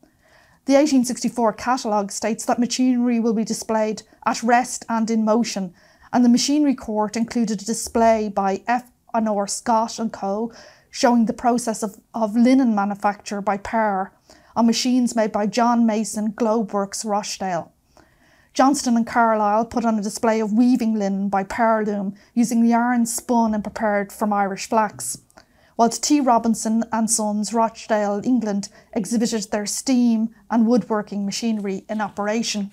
The 0.65 0.73
1864 0.73 1.53
catalogue 1.53 2.11
states 2.11 2.45
that 2.45 2.59
machinery 2.59 3.19
will 3.19 3.33
be 3.33 3.43
displayed 3.43 4.03
at 4.27 4.43
rest 4.43 4.85
and 4.87 5.09
in 5.09 5.25
motion, 5.25 5.73
and 6.13 6.23
the 6.23 6.29
machinery 6.29 6.75
court 6.75 7.17
included 7.17 7.61
a 7.61 7.65
display 7.65 8.29
by 8.29 8.61
F. 8.67 8.91
Honor 9.11 9.47
Scott 9.47 9.97
and 9.97 10.13
Co. 10.13 10.51
showing 10.91 11.25
the 11.25 11.33
process 11.33 11.81
of, 11.81 11.99
of 12.13 12.35
linen 12.35 12.75
manufacture 12.75 13.41
by 13.41 13.57
Parr 13.57 14.13
on 14.55 14.67
machines 14.67 15.15
made 15.15 15.31
by 15.31 15.47
John 15.47 15.87
Mason 15.87 16.31
Globeworks 16.33 17.03
Rochdale. 17.03 17.71
Johnston 18.53 18.97
and 18.97 19.07
Carlisle 19.07 19.65
put 19.65 19.85
on 19.85 19.97
a 19.97 20.03
display 20.03 20.41
of 20.41 20.53
weaving 20.53 20.93
linen 20.93 21.29
by 21.29 21.43
powerloom 21.43 22.15
using 22.35 22.65
yarn 22.65 23.05
spun 23.05 23.53
and 23.55 23.63
prepared 23.63 24.11
from 24.11 24.33
Irish 24.33 24.67
flax 24.67 25.19
whilst 25.77 26.03
T. 26.03 26.19
Robinson 26.19 26.83
and 26.91 27.09
Sons, 27.09 27.53
Rochdale, 27.53 28.21
England, 28.23 28.69
exhibited 28.93 29.51
their 29.51 29.65
steam 29.65 30.33
and 30.49 30.67
woodworking 30.67 31.25
machinery 31.25 31.85
in 31.89 32.01
operation. 32.01 32.71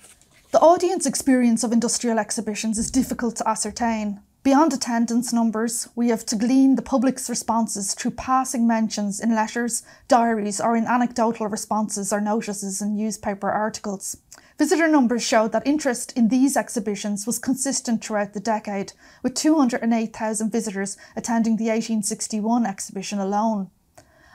The 0.51 0.59
audience 0.59 1.05
experience 1.05 1.63
of 1.63 1.71
industrial 1.71 2.17
exhibitions 2.17 2.77
is 2.77 2.89
difficult 2.89 3.35
to 3.37 3.47
ascertain. 3.47 4.21
Beyond 4.41 4.73
attendance 4.73 5.33
numbers, 5.33 5.89
we 5.95 6.09
have 6.09 6.25
to 6.27 6.35
glean 6.35 6.75
the 6.75 6.81
public's 6.81 7.29
responses 7.29 7.93
through 7.93 8.11
passing 8.11 8.65
mentions 8.65 9.19
in 9.19 9.35
letters, 9.35 9.83
diaries, 10.07 10.61
or 10.61 10.77
in 10.77 10.87
anecdotal 10.87 11.47
responses 11.47 12.13
or 12.13 12.21
notices 12.21 12.81
in 12.81 12.95
newspaper 12.95 13.51
articles. 13.51 14.15
Visitor 14.59 14.89
numbers 14.89 15.23
showed 15.23 15.53
that 15.53 15.65
interest 15.65 16.11
in 16.17 16.27
these 16.27 16.57
exhibitions 16.57 17.25
was 17.25 17.39
consistent 17.39 18.03
throughout 18.03 18.33
the 18.33 18.41
decade, 18.41 18.91
with 19.23 19.33
208,000 19.33 20.51
visitors 20.51 20.97
attending 21.15 21.55
the 21.55 21.69
1861 21.69 22.65
exhibition 22.65 23.19
alone. 23.19 23.71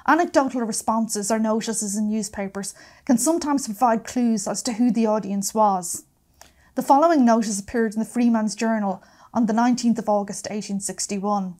Anecdotal 0.08 0.62
responses 0.62 1.30
or 1.30 1.38
notices 1.38 1.94
in 1.94 2.08
newspapers 2.08 2.74
can 3.04 3.18
sometimes 3.18 3.66
provide 3.66 4.04
clues 4.04 4.48
as 4.48 4.62
to 4.62 4.72
who 4.72 4.90
the 4.90 5.04
audience 5.04 5.52
was. 5.52 6.04
The 6.74 6.82
following 6.82 7.26
notice 7.26 7.60
appeared 7.60 7.92
in 7.92 8.00
the 8.00 8.06
Freeman's 8.06 8.54
Journal 8.54 9.02
on 9.34 9.44
the 9.44 9.52
19th 9.52 9.98
of 9.98 10.08
August 10.08 10.46
1861. 10.46 11.56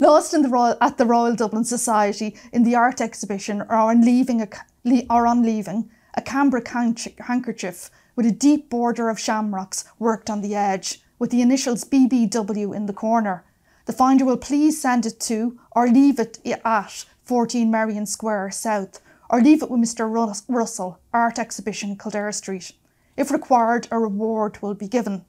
Lost 0.00 0.32
the 0.32 0.48
Royal, 0.48 0.76
at 0.80 0.98
the 0.98 1.06
Royal 1.06 1.36
Dublin 1.36 1.64
Society 1.64 2.36
in 2.52 2.64
the 2.64 2.74
art 2.74 3.00
exhibition 3.00 3.62
or 3.62 3.76
on 3.76 4.04
leaving, 4.04 4.48
or 5.08 5.26
on 5.28 5.44
leaving 5.44 5.88
a 6.14 6.22
cambric 6.22 6.68
handkerchief 6.68 7.90
with 8.16 8.26
a 8.26 8.30
deep 8.30 8.70
border 8.70 9.08
of 9.08 9.18
shamrocks 9.18 9.84
worked 9.98 10.30
on 10.30 10.40
the 10.40 10.54
edge, 10.54 11.00
with 11.18 11.30
the 11.30 11.42
initials 11.42 11.84
BBW 11.84 12.74
in 12.74 12.86
the 12.86 12.92
corner. 12.92 13.44
The 13.86 13.92
finder 13.92 14.24
will 14.24 14.36
please 14.36 14.80
send 14.80 15.04
it 15.04 15.20
to 15.20 15.58
or 15.72 15.88
leave 15.88 16.18
it 16.18 16.38
at 16.46 17.04
14 17.24 17.70
Merrion 17.70 18.06
Square 18.06 18.52
South, 18.52 19.00
or 19.28 19.40
leave 19.40 19.62
it 19.62 19.70
with 19.70 19.80
Mr. 19.80 20.40
Russell, 20.48 20.98
Art 21.12 21.38
Exhibition, 21.38 21.96
Kildare 21.96 22.32
Street. 22.32 22.72
If 23.16 23.30
required, 23.30 23.88
a 23.90 23.98
reward 23.98 24.60
will 24.62 24.74
be 24.74 24.88
given. 24.88 25.24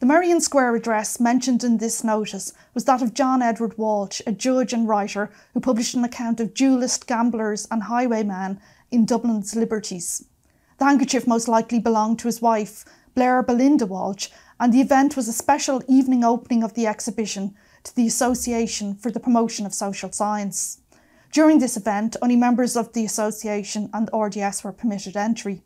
The 0.00 0.06
Merrion 0.06 0.40
Square 0.40 0.76
address 0.76 1.20
mentioned 1.20 1.62
in 1.62 1.76
this 1.76 2.02
notice 2.02 2.54
was 2.72 2.86
that 2.86 3.02
of 3.02 3.12
John 3.12 3.42
Edward 3.42 3.76
Walsh, 3.76 4.22
a 4.26 4.32
judge 4.32 4.72
and 4.72 4.88
writer 4.88 5.30
who 5.52 5.60
published 5.60 5.94
an 5.94 6.04
account 6.04 6.40
of 6.40 6.54
duellists, 6.54 7.04
gamblers, 7.04 7.68
and 7.70 7.82
highwaymen 7.82 8.58
in 8.90 9.04
Dublin's 9.04 9.54
Liberties. 9.54 10.24
The 10.78 10.84
handkerchief 10.84 11.26
most 11.26 11.48
likely 11.48 11.78
belonged 11.78 12.18
to 12.20 12.28
his 12.28 12.40
wife, 12.40 12.84
Blair 13.14 13.42
Belinda 13.42 13.86
Walsh, 13.86 14.28
and 14.58 14.72
the 14.72 14.80
event 14.80 15.16
was 15.16 15.28
a 15.28 15.32
special 15.32 15.82
evening 15.88 16.24
opening 16.24 16.62
of 16.62 16.74
the 16.74 16.86
exhibition 16.86 17.54
to 17.84 17.94
the 17.94 18.06
Association 18.06 18.94
for 18.94 19.10
the 19.10 19.20
Promotion 19.20 19.66
of 19.66 19.74
Social 19.74 20.10
Science. 20.12 20.80
During 21.32 21.58
this 21.58 21.76
event, 21.76 22.16
only 22.20 22.36
members 22.36 22.76
of 22.76 22.92
the 22.92 23.04
association 23.04 23.90
and 23.92 24.10
RDS 24.12 24.64
were 24.64 24.72
permitted 24.72 25.16
entry. 25.16 25.62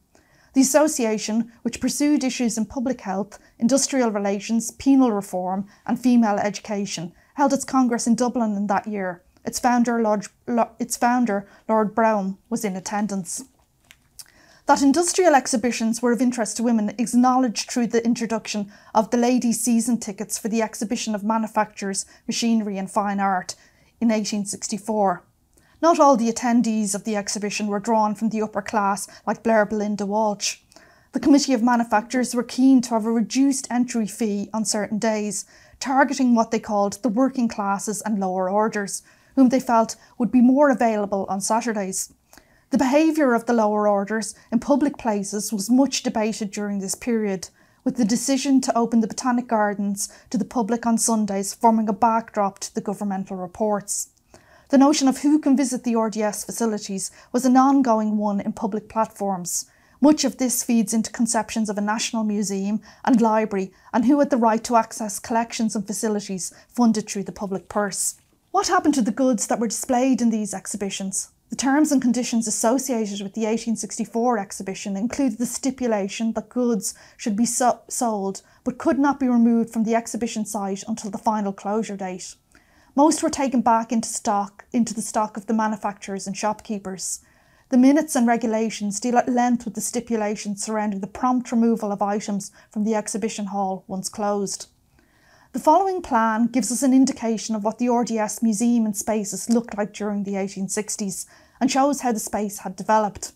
The 0.52 0.60
association, 0.60 1.52
which 1.62 1.80
pursued 1.80 2.22
issues 2.22 2.56
in 2.56 2.66
public 2.66 3.00
health, 3.00 3.38
industrial 3.58 4.10
relations, 4.10 4.70
penal 4.70 5.10
reform, 5.10 5.66
and 5.86 5.98
female 5.98 6.38
education, 6.38 7.12
held 7.34 7.52
its 7.52 7.64
congress 7.64 8.06
in 8.06 8.14
Dublin 8.14 8.56
in 8.56 8.68
that 8.68 8.86
year 8.86 9.22
its 9.44 9.58
founder, 9.58 10.00
Lord, 10.00 10.26
its 10.78 10.96
founder, 10.96 11.46
Lord 11.68 11.94
Brougham, 11.94 12.38
was 12.48 12.64
in 12.64 12.76
attendance. 12.76 13.44
That 14.66 14.80
industrial 14.80 15.34
exhibitions 15.34 16.00
were 16.00 16.12
of 16.12 16.22
interest 16.22 16.56
to 16.56 16.62
women 16.62 16.90
is 16.96 17.12
acknowledged 17.12 17.70
through 17.70 17.88
the 17.88 18.04
introduction 18.04 18.72
of 18.94 19.10
the 19.10 19.18
ladies' 19.18 19.60
season 19.60 19.98
tickets 19.98 20.38
for 20.38 20.48
the 20.48 20.62
exhibition 20.62 21.14
of 21.14 21.22
manufactures, 21.22 22.06
machinery, 22.26 22.78
and 22.78 22.90
fine 22.90 23.20
art 23.20 23.56
in 24.00 24.08
1864. 24.08 25.22
Not 25.82 26.00
all 26.00 26.16
the 26.16 26.32
attendees 26.32 26.94
of 26.94 27.04
the 27.04 27.14
exhibition 27.14 27.66
were 27.66 27.78
drawn 27.78 28.14
from 28.14 28.30
the 28.30 28.40
upper 28.40 28.62
class 28.62 29.06
like 29.26 29.42
Blair 29.42 29.66
Belinda 29.66 30.06
Walsh. 30.06 30.60
The 31.12 31.20
Committee 31.20 31.52
of 31.52 31.62
Manufacturers 31.62 32.34
were 32.34 32.42
keen 32.42 32.80
to 32.82 32.90
have 32.90 33.04
a 33.04 33.12
reduced 33.12 33.68
entry 33.70 34.06
fee 34.06 34.48
on 34.54 34.64
certain 34.64 34.98
days, 34.98 35.44
targeting 35.78 36.34
what 36.34 36.50
they 36.50 36.58
called 36.58 36.94
the 37.02 37.10
working 37.10 37.48
classes 37.48 38.00
and 38.00 38.18
lower 38.18 38.48
orders, 38.48 39.02
whom 39.34 39.48
they 39.48 39.60
felt 39.60 39.96
would 40.18 40.30
be 40.30 40.40
more 40.40 40.70
available 40.70 41.26
on 41.28 41.40
Saturdays. 41.40 42.12
The 42.70 42.78
behaviour 42.78 43.34
of 43.34 43.46
the 43.46 43.52
lower 43.52 43.86
orders 43.88 44.34
in 44.50 44.58
public 44.58 44.98
places 44.98 45.52
was 45.52 45.70
much 45.70 46.02
debated 46.02 46.50
during 46.50 46.80
this 46.80 46.94
period, 46.94 47.48
with 47.84 47.96
the 47.96 48.04
decision 48.04 48.60
to 48.62 48.76
open 48.76 49.00
the 49.00 49.06
Botanic 49.06 49.46
Gardens 49.46 50.12
to 50.30 50.38
the 50.38 50.44
public 50.44 50.86
on 50.86 50.98
Sundays 50.98 51.54
forming 51.54 51.88
a 51.88 51.92
backdrop 51.92 52.58
to 52.60 52.74
the 52.74 52.80
governmental 52.80 53.36
reports. 53.36 54.08
The 54.70 54.78
notion 54.78 55.06
of 55.06 55.18
who 55.18 55.38
can 55.38 55.56
visit 55.56 55.84
the 55.84 55.94
RDS 55.94 56.44
facilities 56.44 57.10
was 57.30 57.44
an 57.44 57.56
ongoing 57.56 58.16
one 58.16 58.40
in 58.40 58.54
public 58.54 58.88
platforms. 58.88 59.66
Much 60.00 60.24
of 60.24 60.38
this 60.38 60.64
feeds 60.64 60.92
into 60.92 61.12
conceptions 61.12 61.70
of 61.70 61.78
a 61.78 61.82
national 61.82 62.24
museum 62.24 62.80
and 63.04 63.20
library 63.20 63.72
and 63.92 64.04
who 64.04 64.18
had 64.18 64.30
the 64.30 64.36
right 64.36 64.64
to 64.64 64.76
access 64.76 65.20
collections 65.20 65.76
and 65.76 65.86
facilities 65.86 66.52
funded 66.68 67.08
through 67.08 67.22
the 67.22 67.32
public 67.32 67.68
purse. 67.68 68.16
What 68.54 68.68
happened 68.68 68.94
to 68.94 69.02
the 69.02 69.10
goods 69.10 69.48
that 69.48 69.58
were 69.58 69.66
displayed 69.66 70.22
in 70.22 70.30
these 70.30 70.54
exhibitions? 70.54 71.32
The 71.50 71.56
terms 71.56 71.90
and 71.90 72.00
conditions 72.00 72.46
associated 72.46 73.20
with 73.20 73.34
the 73.34 73.46
1864 73.46 74.38
exhibition 74.38 74.96
included 74.96 75.38
the 75.38 75.44
stipulation 75.44 76.34
that 76.34 76.50
goods 76.50 76.94
should 77.16 77.34
be 77.34 77.46
so- 77.46 77.80
sold 77.88 78.42
but 78.62 78.78
could 78.78 79.00
not 79.00 79.18
be 79.18 79.26
removed 79.26 79.70
from 79.70 79.82
the 79.82 79.96
exhibition 79.96 80.46
site 80.46 80.84
until 80.86 81.10
the 81.10 81.18
final 81.18 81.52
closure 81.52 81.96
date. 81.96 82.36
Most 82.94 83.24
were 83.24 83.28
taken 83.28 83.60
back 83.60 83.90
into 83.90 84.08
stock 84.08 84.66
into 84.72 84.94
the 84.94 85.02
stock 85.02 85.36
of 85.36 85.46
the 85.46 85.52
manufacturers 85.52 86.28
and 86.28 86.36
shopkeepers. 86.36 87.22
The 87.70 87.76
minutes 87.76 88.14
and 88.14 88.24
regulations 88.24 89.00
deal 89.00 89.18
at 89.18 89.28
length 89.28 89.64
with 89.64 89.74
the 89.74 89.80
stipulations 89.80 90.62
surrounding 90.62 91.00
the 91.00 91.08
prompt 91.08 91.50
removal 91.50 91.90
of 91.90 92.02
items 92.02 92.52
from 92.70 92.84
the 92.84 92.94
exhibition 92.94 93.46
hall 93.46 93.82
once 93.88 94.08
closed. 94.08 94.68
The 95.54 95.60
following 95.60 96.02
plan 96.02 96.46
gives 96.46 96.72
us 96.72 96.82
an 96.82 96.92
indication 96.92 97.54
of 97.54 97.62
what 97.62 97.78
the 97.78 97.88
RDS 97.88 98.42
museum 98.42 98.86
and 98.86 98.96
spaces 98.96 99.48
looked 99.48 99.78
like 99.78 99.92
during 99.92 100.24
the 100.24 100.32
1860s 100.32 101.26
and 101.60 101.70
shows 101.70 102.00
how 102.00 102.10
the 102.10 102.18
space 102.18 102.58
had 102.58 102.74
developed. 102.74 103.30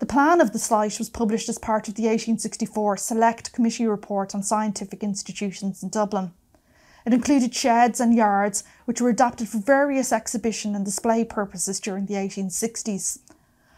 The 0.00 0.06
plan 0.06 0.40
of 0.40 0.52
the 0.52 0.58
site 0.58 0.98
was 0.98 1.08
published 1.08 1.48
as 1.48 1.56
part 1.58 1.86
of 1.86 1.94
the 1.94 2.02
1864 2.02 2.96
Select 2.96 3.52
Committee 3.52 3.86
Report 3.86 4.34
on 4.34 4.42
Scientific 4.42 5.04
Institutions 5.04 5.84
in 5.84 5.88
Dublin. 5.88 6.32
It 7.06 7.14
included 7.14 7.54
sheds 7.54 8.00
and 8.00 8.12
yards 8.12 8.64
which 8.84 9.00
were 9.00 9.10
adapted 9.10 9.48
for 9.48 9.58
various 9.58 10.12
exhibition 10.12 10.74
and 10.74 10.84
display 10.84 11.24
purposes 11.24 11.78
during 11.78 12.06
the 12.06 12.14
1860s. 12.14 13.20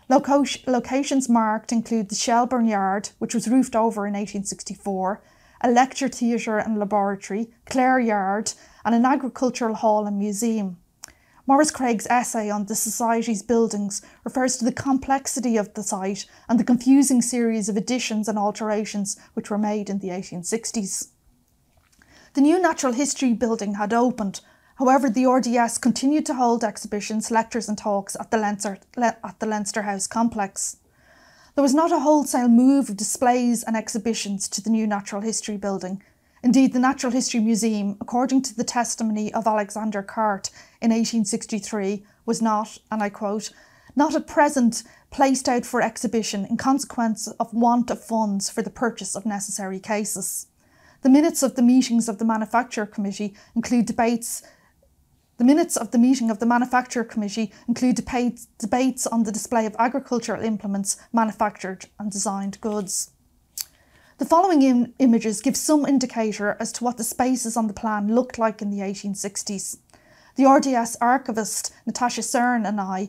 Loco- 0.09 0.47
locations 0.67 1.29
marked 1.29 1.71
include 1.71 2.09
the 2.09 2.15
Shelbourne 2.15 2.65
Yard, 2.65 3.11
which 3.19 3.35
was 3.35 3.47
roofed 3.47 3.77
over 3.77 4.07
in 4.07 4.15
1864, 4.15 5.21
a 5.61 5.71
lecture 5.71 6.09
theatre 6.09 6.59
and 6.59 6.79
laboratory, 6.79 7.51
Clare 7.67 8.01
Yard, 8.01 8.53
and 8.85 8.95
an 8.95 9.05
agricultural 9.05 9.75
hall 9.75 10.07
and 10.07 10.19
museum. 10.19 10.79
Maurice 11.47 11.71
Craig's 11.71 12.07
essay 12.11 12.51
on 12.51 12.67
the 12.67 12.75
Society's 12.75 13.43
buildings 13.43 14.03
refers 14.23 14.59
to 14.59 14.67
the 14.67 14.73
complexity 14.73 15.57
of 15.57 15.73
the 15.73 15.83
site 15.83 16.27
and 16.47 16.61
the 16.61 16.65
confusing 16.65 17.23
series 17.23 17.71
of 17.71 17.77
additions 17.77 18.29
and 18.29 18.39
alterations 18.39 19.19
which 19.33 19.49
were 19.49 19.57
made 19.57 19.89
in 19.89 20.01
the 20.01 20.09
1860s. 20.09 21.09
The 22.35 22.43
new 22.43 22.61
Natural 22.61 22.93
History 22.93 23.33
building 23.33 23.77
had 23.77 23.95
opened, 23.95 24.43
however, 24.77 25.09
the 25.09 25.25
RDS 25.25 25.79
continued 25.79 26.27
to 26.27 26.35
hold 26.35 26.63
exhibitions, 26.63 27.31
lectures, 27.31 27.67
and 27.67 27.79
talks 27.79 28.15
at 28.21 28.31
the 28.31 28.37
Leinster, 28.37 28.79
at 28.99 29.41
the 29.41 29.47
Leinster 29.47 29.83
House 29.83 30.07
complex. 30.07 30.77
There 31.59 31.65
was 31.65 31.75
not 31.75 31.91
a 31.91 31.99
wholesale 31.99 32.47
move 32.47 32.89
of 32.89 32.97
displays 32.97 33.65
and 33.65 33.77
exhibitions 33.77 34.47
to 34.47 34.63
the 34.63 34.71
new 34.71 34.87
Natural 34.87 35.23
History 35.23 35.57
building. 35.57 36.01
Indeed, 36.41 36.73
the 36.73 36.79
Natural 36.79 37.11
History 37.11 37.41
Museum, 37.41 37.97
according 38.01 38.43
to 38.43 38.55
the 38.55 38.63
testimony 38.63 39.35
of 39.35 39.45
Alexander 39.45 40.01
Carte 40.01 40.51
in 40.81 40.93
1863, 40.93 42.05
was 42.25 42.41
not, 42.41 42.79
and 42.93 43.03
I 43.03 43.09
quote, 43.09 43.51
not 43.97 44.15
at 44.15 44.29
present 44.29 44.85
placed 45.11 45.49
out 45.49 45.67
for 45.67 45.83
exhibition 45.83 46.45
in 46.45 46.59
consequence 46.59 47.27
of 47.27 47.53
want 47.53 47.91
of 47.91 48.05
funds 48.05 48.49
for 48.49 48.63
the 48.63 48.71
purchase 48.71 49.17
of 49.17 49.27
necessary 49.27 49.81
cases. 49.81 50.47
The 51.03 51.11
minutes 51.11 51.43
of 51.43 51.57
the 51.57 51.63
meetings 51.63 52.09
of 52.09 52.19
the 52.19 52.25
Manufacture 52.25 52.87
Committee 52.87 53.35
include 53.57 53.87
debates 53.87 54.45
the 55.39 55.45
minutes 55.45 55.77
of 55.77 55.93
the 55.93 55.99
meeting 55.99 56.31
of 56.31 56.41
the 56.41 56.47
Manufacture 56.47 57.05
Committee 57.05 57.53
include 57.69 57.95
debates 57.95 59.07
on 59.07 59.23
the 59.23 59.33
display 59.33 59.67
of 59.67 59.77
agricultural 59.79 60.43
implements, 60.43 60.97
manufactured 61.13 61.87
and 61.99 62.11
designed 62.11 62.61
goods. 62.61 63.13
The 64.19 64.25
following 64.25 64.63
Im- 64.63 64.95
images 64.99 65.41
give 65.41 65.57
some 65.57 65.87
indicator 65.87 66.57
as 66.59 66.73
to 66.73 66.85
what 66.85 66.97
the 66.97 67.05
spaces 67.05 67.57
on 67.57 67.69
the 67.69 67.73
plan 67.73 68.13
looked 68.13 68.37
like 68.37 68.61
in 68.61 68.71
the 68.71 68.81
1860s. 68.81 69.79
The 70.35 70.45
RDS 70.45 70.97
archivist 71.01 71.73
Natasha 71.87 72.23
Cern 72.23 72.67
and 72.67 72.81
I 72.81 73.09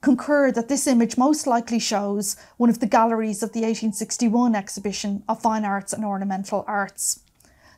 concur 0.00 0.52
that 0.52 0.68
this 0.68 0.86
image 0.86 1.18
most 1.18 1.44
likely 1.44 1.80
shows 1.80 2.36
one 2.56 2.70
of 2.70 2.78
the 2.78 2.86
galleries 2.86 3.42
of 3.42 3.52
the 3.52 3.62
1861 3.62 4.54
exhibition 4.54 5.24
of 5.28 5.42
fine 5.42 5.64
arts 5.64 5.92
and 5.92 6.04
ornamental 6.04 6.64
arts. 6.68 7.18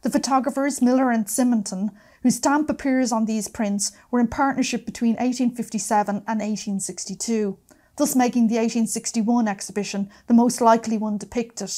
The 0.02 0.10
photographers 0.10 0.82
Miller 0.82 1.10
and 1.10 1.30
Simonton 1.30 1.92
whose 2.22 2.36
stamp 2.36 2.68
appears 2.68 3.12
on 3.12 3.24
these 3.24 3.48
prints, 3.48 3.92
were 4.10 4.20
in 4.20 4.28
partnership 4.28 4.84
between 4.84 5.12
1857 5.12 6.16
and 6.16 6.26
1862, 6.26 7.58
thus 7.96 8.14
making 8.14 8.48
the 8.48 8.56
1861 8.56 9.48
exhibition 9.48 10.10
the 10.26 10.34
most 10.34 10.60
likely 10.60 10.98
one 10.98 11.18
depicted. 11.18 11.72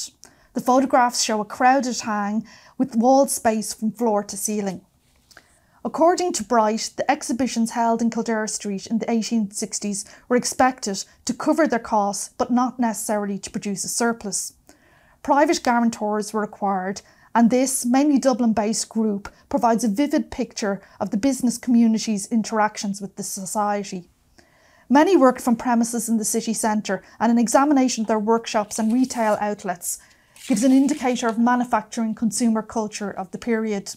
The 0.53 0.61
photographs 0.61 1.23
show 1.23 1.41
a 1.41 1.45
crowded 1.45 2.01
hang 2.01 2.45
with 2.77 2.95
wall 2.95 3.27
space 3.27 3.73
from 3.73 3.91
floor 3.91 4.23
to 4.23 4.37
ceiling. 4.37 4.81
According 5.85 6.31
to 6.33 6.43
Bright, 6.45 6.91
the 6.95 7.09
exhibitions 7.11 7.71
held 7.71 8.01
in 8.01 8.09
Kildare 8.09 8.47
Street 8.47 8.87
in 8.87 8.99
the 8.99 9.05
1860s 9.07 10.05
were 10.29 10.37
expected 10.37 11.03
to 11.25 11.33
cover 11.33 11.67
their 11.67 11.79
costs 11.79 12.29
but 12.37 12.51
not 12.51 12.79
necessarily 12.79 13.37
to 13.39 13.49
produce 13.49 13.83
a 13.83 13.89
surplus. 13.89 14.53
Private 15.23 15.61
guarantors 15.61 16.31
were 16.31 16.41
required 16.41 17.01
and 17.35 17.49
this, 17.49 17.85
mainly 17.85 18.19
Dublin 18.19 18.53
based 18.53 18.89
group, 18.89 19.31
provides 19.49 19.83
a 19.83 19.89
vivid 19.89 20.31
picture 20.31 20.81
of 20.99 21.09
the 21.09 21.17
business 21.17 21.57
community's 21.57 22.31
interactions 22.31 23.01
with 23.01 23.15
the 23.15 23.23
society. 23.23 24.09
Many 24.89 25.17
worked 25.17 25.41
from 25.41 25.55
premises 25.55 26.07
in 26.07 26.17
the 26.17 26.25
city 26.25 26.53
centre, 26.53 27.01
and 27.19 27.31
an 27.31 27.39
examination 27.39 28.03
of 28.03 28.07
their 28.07 28.19
workshops 28.19 28.77
and 28.77 28.93
retail 28.93 29.37
outlets 29.41 29.99
gives 30.47 30.63
an 30.63 30.71
indicator 30.71 31.27
of 31.27 31.39
manufacturing 31.39 32.13
consumer 32.13 32.61
culture 32.61 33.09
of 33.09 33.31
the 33.31 33.37
period. 33.37 33.95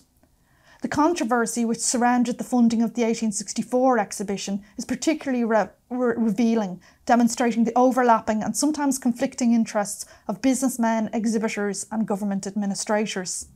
The 0.82 0.88
controversy 0.88 1.64
which 1.64 1.80
surrounded 1.80 2.38
the 2.38 2.44
funding 2.44 2.80
of 2.80 2.94
the 2.94 3.02
1864 3.02 3.98
exhibition 3.98 4.62
is 4.76 4.84
particularly 4.84 5.44
re- 5.44 5.68
re- 5.90 6.14
revealing, 6.16 6.80
demonstrating 7.06 7.64
the 7.64 7.72
overlapping 7.76 8.42
and 8.42 8.56
sometimes 8.56 8.98
conflicting 8.98 9.54
interests 9.54 10.04
of 10.28 10.42
businessmen, 10.42 11.08
exhibitors, 11.12 11.86
and 11.90 12.06
government 12.06 12.46
administrators. 12.46 13.46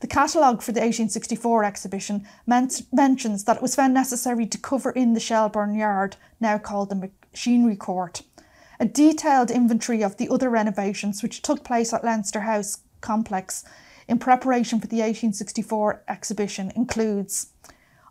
The 0.00 0.06
catalogue 0.06 0.62
for 0.62 0.72
the 0.72 0.80
1864 0.80 1.64
exhibition 1.64 2.28
mentions 2.46 3.44
that 3.44 3.56
it 3.56 3.62
was 3.62 3.74
found 3.74 3.94
necessary 3.94 4.46
to 4.46 4.58
cover 4.58 4.90
in 4.90 5.14
the 5.14 5.20
Shelbourne 5.20 5.74
Yard, 5.74 6.16
now 6.38 6.58
called 6.58 6.90
the 6.90 7.10
Machinery 7.32 7.76
Court. 7.76 8.22
A 8.78 8.84
detailed 8.84 9.50
inventory 9.50 10.02
of 10.02 10.18
the 10.18 10.28
other 10.28 10.50
renovations 10.50 11.22
which 11.22 11.40
took 11.40 11.64
place 11.64 11.94
at 11.94 12.04
Leinster 12.04 12.40
House 12.40 12.78
complex 13.00 13.64
in 14.06 14.18
preparation 14.18 14.80
for 14.80 14.86
the 14.86 14.96
1864 14.96 16.02
exhibition 16.08 16.70
includes 16.76 17.48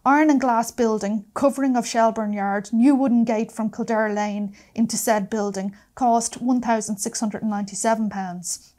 iron 0.06 0.30
and 0.30 0.40
glass 0.40 0.70
building, 0.70 1.26
covering 1.34 1.76
of 1.76 1.88
Shelbourne 1.88 2.32
Yard, 2.32 2.72
new 2.72 2.94
wooden 2.94 3.24
gate 3.24 3.52
from 3.52 3.72
Kildare 3.72 4.14
Lane 4.14 4.56
into 4.76 4.98
said 4.98 5.32
building 5.32 5.76
cost 5.96 6.44
£1,697. 6.44 8.72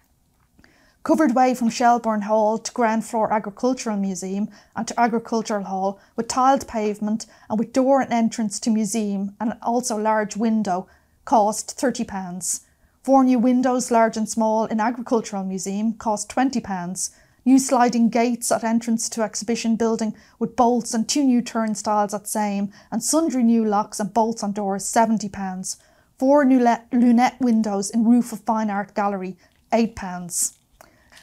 Covered 1.03 1.35
way 1.35 1.53
from 1.55 1.69
Shelbourne 1.69 2.23
Hall 2.23 2.59
to 2.59 2.73
ground 2.73 3.05
floor 3.05 3.33
Agricultural 3.33 3.97
Museum 3.97 4.49
and 4.77 4.87
to 4.87 5.01
Agricultural 5.01 5.65
Hall 5.65 5.99
with 6.15 6.29
tiled 6.29 6.69
pavement 6.69 7.27
and 7.51 7.59
with 7.59 7.73
door 7.73 8.01
and 8.01 8.13
entrance 8.13 8.61
to 8.61 8.71
museum 8.71 9.35
and 9.41 9.55
also 9.63 9.97
large 9.97 10.37
window 10.37 10.87
cost 11.25 11.77
£30. 11.77 12.61
Four 13.03 13.25
new 13.25 13.39
windows, 13.39 13.91
large 13.91 14.17
and 14.17 14.29
small, 14.29 14.65
in 14.65 14.81
Agricultural 14.81 15.45
Museum 15.45 15.93
cost 15.93 16.29
£20. 16.29 17.11
New 17.47 17.61
sliding 17.61 18.09
gates 18.09 18.51
at 18.51 18.65
entrance 18.65 19.09
to 19.09 19.23
exhibition 19.23 19.77
building 19.77 20.17
with 20.41 20.57
bolts 20.57 20.93
and 20.93 21.09
two 21.09 21.23
new 21.23 21.41
turnstiles 21.41 22.13
at 22.13 22.27
same 22.27 22.73
and 22.91 23.01
sundry 23.01 23.45
new 23.45 23.65
locks 23.65 24.01
and 24.01 24.13
bolts 24.13 24.43
on 24.43 24.51
doors 24.51 24.83
£70. 24.83 25.77
Four 26.19 26.45
new 26.45 26.59
lunette 26.91 27.41
windows 27.41 27.89
in 27.89 28.05
roof 28.05 28.33
of 28.33 28.41
fine 28.41 28.69
art 28.69 28.95
gallery 28.97 29.37
£8. 29.73 30.55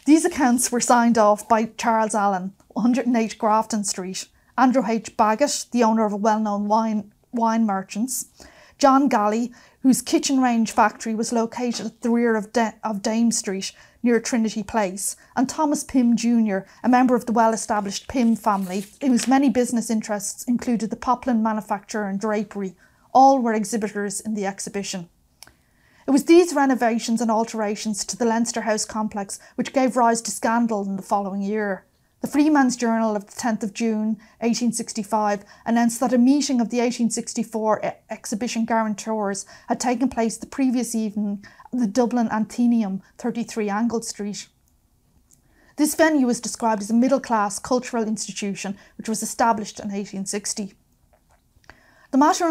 These 0.06 0.24
accounts 0.24 0.72
were 0.72 0.80
signed 0.80 1.18
off 1.18 1.50
by 1.50 1.66
Charles 1.78 2.16
Allen, 2.16 2.54
108 2.70 3.38
Grafton 3.38 3.84
Street, 3.84 4.28
Andrew 4.58 4.84
H. 4.88 5.18
Baggett, 5.18 5.66
the 5.72 5.84
owner 5.84 6.06
of 6.06 6.14
a 6.14 6.18
well-known 6.18 6.70
wine 6.70 7.12
wine 7.34 7.66
merchants, 7.66 8.28
John 8.78 9.08
Galley, 9.08 9.54
whose 9.82 10.02
kitchen 10.02 10.42
range 10.42 10.72
factory 10.72 11.16
was 11.16 11.34
located 11.34 11.86
at 11.86 12.02
the 12.02 12.10
rear 12.10 12.36
of, 12.36 12.54
De- 12.54 12.76
of 12.84 13.02
Dame 13.02 13.32
Street 13.32 13.72
near 14.02 14.20
Trinity 14.20 14.64
Place, 14.64 15.16
and 15.36 15.48
Thomas 15.48 15.84
Pim 15.84 16.16
Jr., 16.16 16.60
a 16.84 16.90
member 16.90 17.16
of 17.16 17.26
the 17.26 17.32
well 17.32 17.54
established 17.54 18.08
Pim 18.08 18.36
family, 18.36 18.86
whose 19.02 19.28
many 19.28 19.50
business 19.50 19.90
interests 19.90 20.44
included 20.44 20.90
the 20.90 20.96
poplin 20.96 21.42
manufacture 21.42 22.04
and 22.04 22.20
drapery. 22.20 22.76
All 23.14 23.40
were 23.40 23.54
exhibitors 23.54 24.20
in 24.20 24.34
the 24.34 24.46
exhibition. 24.46 25.10
It 26.06 26.12
was 26.12 26.26
these 26.26 26.54
renovations 26.54 27.22
and 27.22 27.32
alterations 27.32 28.04
to 28.06 28.18
the 28.18 28.26
Leinster 28.26 28.62
House 28.62 28.84
complex 28.84 29.40
which 29.56 29.72
gave 29.72 29.96
rise 29.96 30.22
to 30.24 30.32
scandal 30.32 30.86
in 30.86 30.98
the 30.98 31.02
following 31.02 31.42
year. 31.42 31.86
The 32.24 32.30
Freeman's 32.30 32.78
Journal 32.78 33.18
of 33.18 33.26
the 33.26 33.34
10th 33.34 33.64
of 33.64 33.74
June 33.74 34.16
1865 34.40 35.44
announced 35.66 36.00
that 36.00 36.14
a 36.14 36.18
meeting 36.18 36.62
of 36.62 36.70
the 36.70 36.78
1864 36.78 37.82
e- 37.84 37.90
exhibition 38.10 38.64
guarantors 38.64 39.46
had 39.68 39.82
taken 39.82 40.08
place 40.08 40.38
the 40.38 40.46
previous 40.46 40.96
evening 40.96 41.46
at 41.74 41.80
the 41.80 41.86
Dublin 41.86 42.30
Athenaeum, 42.32 43.02
33 43.18 43.70
Angle 43.70 44.04
Street. 44.04 44.48
This 45.76 45.96
venue 45.96 46.26
was 46.26 46.40
described 46.40 46.82
as 46.82 46.90
a 46.90 46.94
middle 46.94 47.20
class 47.20 47.60
cultural 47.60 48.08
institution 48.08 48.78
which 48.98 49.10
was 49.10 49.22
established 49.22 49.80
in 49.80 49.88
1860. 49.90 50.76
The 52.12 52.18
matter 52.18 52.46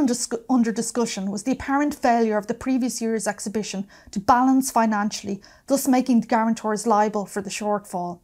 under 0.51 0.73
discussion 0.73 1.31
was 1.31 1.45
the 1.45 1.53
apparent 1.53 1.95
failure 1.95 2.37
of 2.37 2.47
the 2.47 2.53
previous 2.53 3.01
year's 3.01 3.27
exhibition 3.27 3.89
to 4.11 4.21
balance 4.21 4.71
financially, 4.71 5.41
thus 5.67 5.89
making 5.89 6.21
the 6.21 6.27
guarantors 6.27 6.87
liable 6.87 7.25
for 7.25 7.41
the 7.41 7.49
shortfall. 7.49 8.21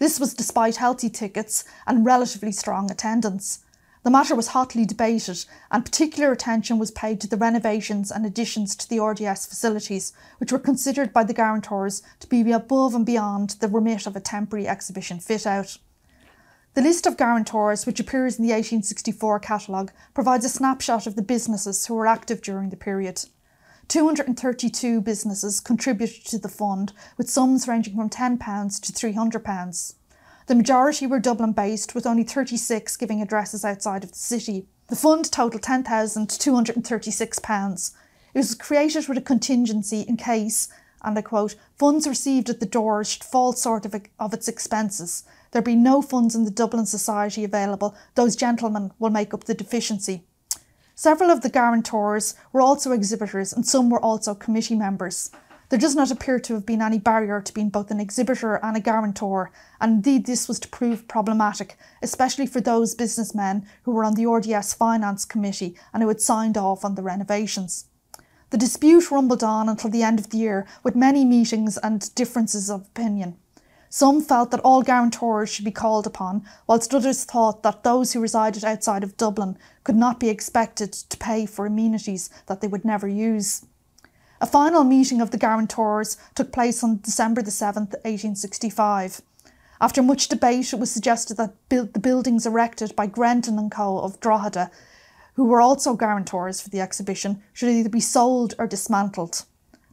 This 0.00 0.18
was 0.18 0.32
despite 0.32 0.76
healthy 0.76 1.10
tickets 1.10 1.62
and 1.86 2.06
relatively 2.06 2.52
strong 2.52 2.90
attendance. 2.90 3.58
The 4.02 4.10
matter 4.10 4.34
was 4.34 4.48
hotly 4.48 4.86
debated, 4.86 5.44
and 5.70 5.84
particular 5.84 6.32
attention 6.32 6.78
was 6.78 6.90
paid 6.90 7.20
to 7.20 7.28
the 7.28 7.36
renovations 7.36 8.10
and 8.10 8.24
additions 8.24 8.74
to 8.76 8.88
the 8.88 8.98
RDS 8.98 9.44
facilities, 9.44 10.14
which 10.38 10.52
were 10.52 10.58
considered 10.58 11.12
by 11.12 11.24
the 11.24 11.34
guarantors 11.34 12.02
to 12.20 12.26
be 12.26 12.50
above 12.50 12.94
and 12.94 13.04
beyond 13.04 13.50
the 13.60 13.68
remit 13.68 14.06
of 14.06 14.16
a 14.16 14.20
temporary 14.20 14.66
exhibition 14.66 15.20
fit 15.20 15.46
out. 15.46 15.76
The 16.72 16.80
list 16.80 17.06
of 17.06 17.18
guarantors, 17.18 17.84
which 17.84 18.00
appears 18.00 18.38
in 18.38 18.46
the 18.46 18.54
1864 18.54 19.40
catalogue, 19.40 19.92
provides 20.14 20.46
a 20.46 20.48
snapshot 20.48 21.06
of 21.06 21.14
the 21.14 21.20
businesses 21.20 21.84
who 21.84 21.94
were 21.94 22.06
active 22.06 22.40
during 22.40 22.70
the 22.70 22.76
period. 22.76 23.26
232 23.90 25.00
businesses 25.00 25.58
contributed 25.58 26.24
to 26.24 26.38
the 26.38 26.48
fund, 26.48 26.92
with 27.18 27.28
sums 27.28 27.66
ranging 27.66 27.96
from 27.96 28.08
£10 28.08 28.38
to 28.80 28.92
£300. 28.92 29.94
The 30.46 30.54
majority 30.54 31.08
were 31.08 31.18
Dublin 31.18 31.50
based, 31.50 31.92
with 31.92 32.06
only 32.06 32.22
36 32.22 32.96
giving 32.96 33.20
addresses 33.20 33.64
outside 33.64 34.04
of 34.04 34.12
the 34.12 34.18
city. 34.18 34.68
The 34.86 34.94
fund 34.94 35.32
totalled 35.32 35.62
£10,236. 35.62 37.92
It 38.32 38.38
was 38.38 38.54
created 38.54 39.08
with 39.08 39.18
a 39.18 39.22
contingency 39.22 40.02
in 40.02 40.16
case, 40.16 40.68
and 41.02 41.18
I 41.18 41.22
quote, 41.22 41.56
funds 41.76 42.06
received 42.06 42.48
at 42.48 42.60
the 42.60 42.66
door 42.66 43.02
should 43.02 43.24
fall 43.24 43.52
short 43.52 43.86
of, 43.86 43.96
of 44.20 44.32
its 44.32 44.46
expenses. 44.46 45.24
There 45.50 45.62
be 45.62 45.74
no 45.74 46.00
funds 46.00 46.36
in 46.36 46.44
the 46.44 46.52
Dublin 46.52 46.86
Society 46.86 47.42
available. 47.42 47.96
Those 48.14 48.36
gentlemen 48.36 48.92
will 49.00 49.10
make 49.10 49.34
up 49.34 49.42
the 49.44 49.54
deficiency. 49.54 50.22
Several 51.02 51.30
of 51.30 51.40
the 51.40 51.48
guarantors 51.48 52.34
were 52.52 52.60
also 52.60 52.92
exhibitors 52.92 53.54
and 53.54 53.66
some 53.66 53.88
were 53.88 54.04
also 54.04 54.34
committee 54.34 54.74
members. 54.74 55.30
There 55.70 55.78
does 55.78 55.96
not 55.96 56.10
appear 56.10 56.38
to 56.40 56.52
have 56.52 56.66
been 56.66 56.82
any 56.82 56.98
barrier 56.98 57.40
to 57.40 57.54
being 57.54 57.70
both 57.70 57.90
an 57.90 58.00
exhibitor 58.00 58.56
and 58.62 58.76
a 58.76 58.80
guarantor, 58.80 59.50
and 59.80 59.92
indeed 59.94 60.26
this 60.26 60.46
was 60.46 60.60
to 60.60 60.68
prove 60.68 61.08
problematic, 61.08 61.78
especially 62.02 62.46
for 62.46 62.60
those 62.60 62.94
businessmen 62.94 63.66
who 63.84 63.92
were 63.92 64.04
on 64.04 64.14
the 64.14 64.26
RDS 64.26 64.74
Finance 64.74 65.24
Committee 65.24 65.74
and 65.94 66.02
who 66.02 66.08
had 66.10 66.20
signed 66.20 66.58
off 66.58 66.84
on 66.84 66.96
the 66.96 67.02
renovations. 67.02 67.86
The 68.50 68.58
dispute 68.58 69.10
rumbled 69.10 69.42
on 69.42 69.70
until 69.70 69.88
the 69.88 70.02
end 70.02 70.18
of 70.18 70.28
the 70.28 70.36
year, 70.36 70.66
with 70.82 70.94
many 70.94 71.24
meetings 71.24 71.78
and 71.78 72.14
differences 72.14 72.68
of 72.68 72.82
opinion. 72.82 73.38
Some 73.92 74.20
felt 74.20 74.52
that 74.52 74.60
all 74.60 74.82
guarantors 74.82 75.50
should 75.50 75.64
be 75.64 75.72
called 75.72 76.06
upon, 76.06 76.44
whilst 76.68 76.94
others 76.94 77.24
thought 77.24 77.64
that 77.64 77.82
those 77.82 78.12
who 78.12 78.20
resided 78.20 78.64
outside 78.64 79.02
of 79.02 79.16
Dublin 79.16 79.58
could 79.82 79.96
not 79.96 80.20
be 80.20 80.28
expected 80.28 80.92
to 80.92 81.16
pay 81.16 81.44
for 81.44 81.66
amenities 81.66 82.30
that 82.46 82.60
they 82.60 82.68
would 82.68 82.84
never 82.84 83.08
use. 83.08 83.66
A 84.40 84.46
final 84.46 84.84
meeting 84.84 85.20
of 85.20 85.32
the 85.32 85.38
guarantors 85.38 86.16
took 86.36 86.52
place 86.52 86.84
on 86.84 87.00
December 87.02 87.42
the 87.42 87.50
7th, 87.50 87.92
1865. 88.04 89.22
After 89.80 90.04
much 90.04 90.28
debate, 90.28 90.72
it 90.72 90.78
was 90.78 90.92
suggested 90.92 91.36
that 91.38 91.54
the 91.68 91.86
buildings 91.98 92.46
erected 92.46 92.94
by 92.94 93.06
Grendon 93.06 93.58
and 93.58 93.72
Co. 93.72 93.98
of 93.98 94.20
Drogheda, 94.20 94.70
who 95.34 95.46
were 95.46 95.60
also 95.60 95.94
guarantors 95.94 96.60
for 96.60 96.70
the 96.70 96.80
exhibition, 96.80 97.42
should 97.52 97.68
either 97.70 97.88
be 97.88 98.00
sold 98.00 98.54
or 98.56 98.68
dismantled. 98.68 99.46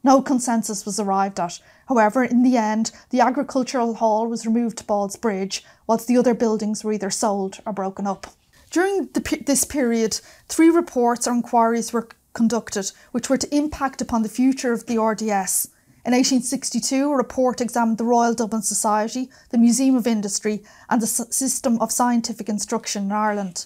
No 0.07 0.21
consensus 0.21 0.85
was 0.85 1.01
arrived 1.01 1.37
at. 1.37 1.59
However, 1.89 2.23
in 2.23 2.41
the 2.41 2.55
end, 2.55 2.91
the 3.09 3.19
agricultural 3.19 3.95
hall 3.95 4.25
was 4.25 4.45
removed 4.45 4.77
to 4.77 4.85
Ballsbridge, 4.85 5.63
whilst 5.85 6.07
the 6.07 6.15
other 6.15 6.33
buildings 6.33 6.81
were 6.81 6.93
either 6.93 7.09
sold 7.09 7.59
or 7.65 7.73
broken 7.73 8.07
up. 8.07 8.27
During 8.71 9.07
the, 9.07 9.43
this 9.45 9.65
period, 9.65 10.21
three 10.47 10.69
reports 10.69 11.27
or 11.27 11.33
inquiries 11.33 11.91
were 11.91 12.07
conducted, 12.31 12.89
which 13.11 13.29
were 13.29 13.35
to 13.35 13.53
impact 13.53 14.01
upon 14.01 14.21
the 14.23 14.29
future 14.29 14.71
of 14.71 14.85
the 14.85 14.97
RDS. 14.97 15.71
In 16.05 16.13
1862, 16.13 17.11
a 17.11 17.17
report 17.17 17.59
examined 17.59 17.97
the 17.97 18.05
Royal 18.05 18.33
Dublin 18.33 18.61
Society, 18.61 19.29
the 19.49 19.57
Museum 19.57 19.97
of 19.97 20.07
Industry, 20.07 20.63
and 20.89 21.01
the 21.01 21.07
system 21.07 21.81
of 21.81 21.91
scientific 21.91 22.47
instruction 22.47 23.03
in 23.03 23.11
Ireland. 23.11 23.65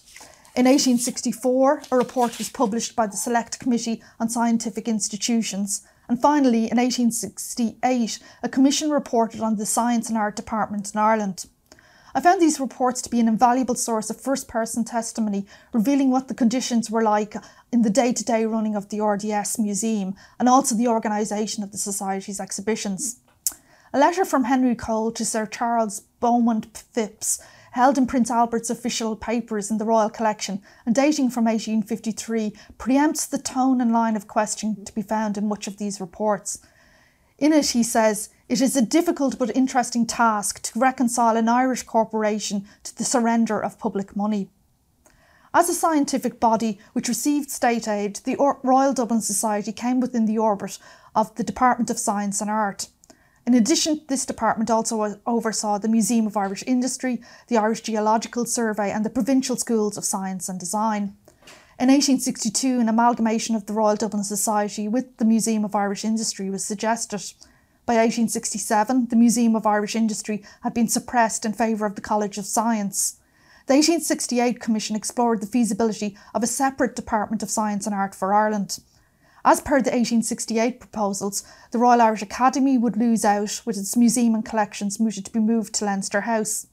In 0.55 0.65
1864, 0.65 1.83
a 1.91 1.97
report 1.97 2.39
was 2.39 2.49
published 2.49 2.95
by 2.95 3.05
the 3.05 3.15
Select 3.15 3.59
Committee 3.59 4.01
on 4.19 4.27
Scientific 4.27 4.87
Institutions. 4.87 5.83
And 6.11 6.21
finally, 6.21 6.69
in 6.69 6.75
1868, 6.75 8.19
a 8.43 8.49
commission 8.49 8.89
reported 8.89 9.39
on 9.39 9.55
the 9.55 9.65
Science 9.65 10.09
and 10.09 10.17
Art 10.17 10.35
Department 10.35 10.93
in 10.93 10.99
Ireland. 10.99 11.45
I 12.13 12.19
found 12.19 12.41
these 12.41 12.59
reports 12.59 13.01
to 13.03 13.09
be 13.09 13.21
an 13.21 13.29
invaluable 13.29 13.75
source 13.75 14.09
of 14.09 14.19
first 14.19 14.49
person 14.49 14.83
testimony, 14.83 15.45
revealing 15.71 16.11
what 16.11 16.27
the 16.27 16.33
conditions 16.33 16.91
were 16.91 17.01
like 17.01 17.37
in 17.71 17.83
the 17.83 17.89
day 17.89 18.11
to 18.11 18.25
day 18.25 18.43
running 18.43 18.75
of 18.75 18.89
the 18.89 18.99
RDS 18.99 19.57
Museum 19.57 20.13
and 20.37 20.49
also 20.49 20.75
the 20.75 20.89
organisation 20.89 21.63
of 21.63 21.71
the 21.71 21.77
Society's 21.77 22.41
exhibitions. 22.41 23.21
A 23.93 23.97
letter 23.97 24.25
from 24.25 24.43
Henry 24.43 24.75
Cole 24.75 25.13
to 25.13 25.23
Sir 25.23 25.45
Charles 25.45 26.01
Beaumont 26.19 26.77
Phipps, 26.91 27.41
held 27.71 27.97
in 27.97 28.07
Prince 28.07 28.31
Albert's 28.31 28.69
official 28.69 29.15
papers 29.15 29.71
in 29.71 29.77
the 29.77 29.85
Royal 29.85 30.09
Collection 30.09 30.61
and 30.85 30.95
dating 30.95 31.29
from 31.29 31.45
1853, 31.45 32.53
preempts 32.77 33.29
the 33.29 33.37
tone 33.37 33.81
and 33.81 33.91
line 33.91 34.15
of 34.15 34.27
question 34.27 34.85
to 34.85 34.93
be 34.93 35.01
found 35.01 35.37
in 35.37 35.47
much 35.47 35.67
of 35.67 35.77
these 35.77 35.99
reports. 35.99 36.59
In 37.37 37.53
it, 37.53 37.71
he 37.71 37.83
says, 37.83 38.29
it 38.47 38.61
is 38.61 38.75
a 38.75 38.81
difficult 38.81 39.39
but 39.39 39.55
interesting 39.55 40.05
task 40.05 40.61
to 40.63 40.79
reconcile 40.79 41.37
an 41.37 41.49
Irish 41.49 41.83
corporation 41.83 42.65
to 42.83 42.95
the 42.95 43.03
surrender 43.03 43.59
of 43.59 43.79
public 43.79 44.15
money. 44.15 44.49
As 45.53 45.67
a 45.67 45.73
scientific 45.73 46.39
body 46.39 46.79
which 46.93 47.07
received 47.09 47.49
state 47.49 47.87
aid, 47.87 48.17
the 48.17 48.37
Royal 48.63 48.93
Dublin 48.93 49.21
Society 49.21 49.71
came 49.71 49.99
within 49.99 50.25
the 50.25 50.37
orbit 50.37 50.77
of 51.15 51.33
the 51.35 51.43
Department 51.43 51.89
of 51.89 51.99
Science 51.99 52.41
and 52.41 52.49
Art. 52.49 52.87
In 53.45 53.55
addition, 53.55 54.01
this 54.07 54.25
department 54.25 54.69
also 54.69 55.19
oversaw 55.25 55.77
the 55.77 55.87
Museum 55.87 56.27
of 56.27 56.37
Irish 56.37 56.63
Industry, 56.67 57.21
the 57.47 57.57
Irish 57.57 57.81
Geological 57.81 58.45
Survey, 58.45 58.91
and 58.91 59.03
the 59.03 59.09
Provincial 59.09 59.55
Schools 59.55 59.97
of 59.97 60.05
Science 60.05 60.47
and 60.47 60.59
Design. 60.59 61.15
In 61.79 61.87
1862, 61.87 62.79
an 62.79 62.87
amalgamation 62.87 63.55
of 63.55 63.65
the 63.65 63.73
Royal 63.73 63.95
Dublin 63.95 64.23
Society 64.23 64.87
with 64.87 65.17
the 65.17 65.25
Museum 65.25 65.65
of 65.65 65.73
Irish 65.73 66.05
Industry 66.05 66.49
was 66.51 66.63
suggested. 66.63 67.33
By 67.87 67.95
1867, 67.95 69.07
the 69.07 69.15
Museum 69.15 69.55
of 69.55 69.65
Irish 69.65 69.95
Industry 69.95 70.43
had 70.61 70.75
been 70.75 70.87
suppressed 70.87 71.43
in 71.43 71.53
favour 71.53 71.87
of 71.87 71.95
the 71.95 72.01
College 72.01 72.37
of 72.37 72.45
Science. 72.45 73.17
The 73.65 73.73
1868 73.73 74.59
Commission 74.59 74.95
explored 74.95 75.41
the 75.41 75.47
feasibility 75.47 76.15
of 76.35 76.43
a 76.43 76.47
separate 76.47 76.95
Department 76.95 77.41
of 77.41 77.49
Science 77.49 77.87
and 77.87 77.95
Art 77.95 78.13
for 78.13 78.33
Ireland. 78.33 78.77
As 79.43 79.59
per 79.59 79.81
the 79.81 79.89
1868 79.89 80.79
proposals, 80.79 81.43
the 81.71 81.79
Royal 81.79 82.01
Irish 82.01 82.21
Academy 82.21 82.77
would 82.77 82.97
lose 82.97 83.25
out 83.25 83.61
with 83.65 83.77
its 83.77 83.97
museum 83.97 84.35
and 84.35 84.45
collections 84.45 84.99
mooted 84.99 85.25
to 85.25 85.31
be 85.31 85.39
moved 85.39 85.73
to 85.75 85.85
Leinster 85.85 86.21
House. 86.21 86.67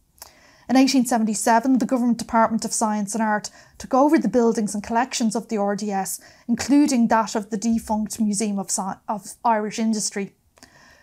In 0.69 0.77
1877, 0.77 1.79
the 1.79 1.87
Government 1.87 2.19
Department 2.19 2.67
of 2.67 2.75
Science 2.75 3.15
and 3.15 3.23
Art 3.23 3.49
took 3.79 3.95
over 3.95 4.19
the 4.19 4.29
buildings 4.29 4.75
and 4.75 4.83
collections 4.85 5.35
of 5.35 5.49
the 5.49 5.57
RDS, 5.57 6.21
including 6.47 7.09
that 7.09 7.35
of 7.35 7.49
the 7.49 7.57
defunct 7.57 8.21
Museum 8.21 8.59
of, 8.59 8.71
of 9.09 9.35
Irish 9.47 9.79
Industry. 9.79 10.35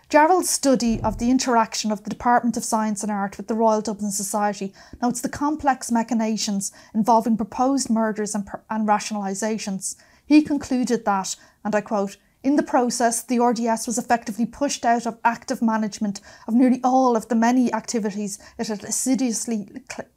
Jarrell's 0.07 0.51
study 0.51 1.01
of 1.01 1.17
the 1.17 1.31
interaction 1.31 1.91
of 1.91 2.03
the 2.03 2.11
Department 2.11 2.57
of 2.57 2.63
Science 2.63 3.01
and 3.01 3.11
Art 3.11 3.37
with 3.37 3.47
the 3.47 3.55
Royal 3.55 3.81
Dublin 3.81 4.11
Society 4.11 4.71
notes 5.01 5.19
the 5.19 5.29
complex 5.29 5.91
machinations 5.91 6.71
involving 6.93 7.35
proposed 7.35 7.89
mergers 7.89 8.35
and, 8.35 8.47
and 8.69 8.87
rationalisations. 8.87 9.95
He 10.23 10.43
concluded 10.43 11.05
that, 11.05 11.35
and 11.65 11.75
I 11.75 11.81
quote, 11.81 12.15
in 12.43 12.57
the 12.57 12.63
process, 12.63 13.23
the 13.23 13.39
RDS 13.39 13.87
was 13.87 13.97
effectively 13.97 14.45
pushed 14.45 14.85
out 14.85 15.07
of 15.07 15.17
active 15.25 15.63
management 15.63 16.21
of 16.47 16.53
nearly 16.53 16.79
all 16.83 17.17
of 17.17 17.27
the 17.27 17.33
many 17.33 17.73
activities 17.73 18.37
it 18.59 18.67
had 18.67 18.83
assiduously 18.83 19.67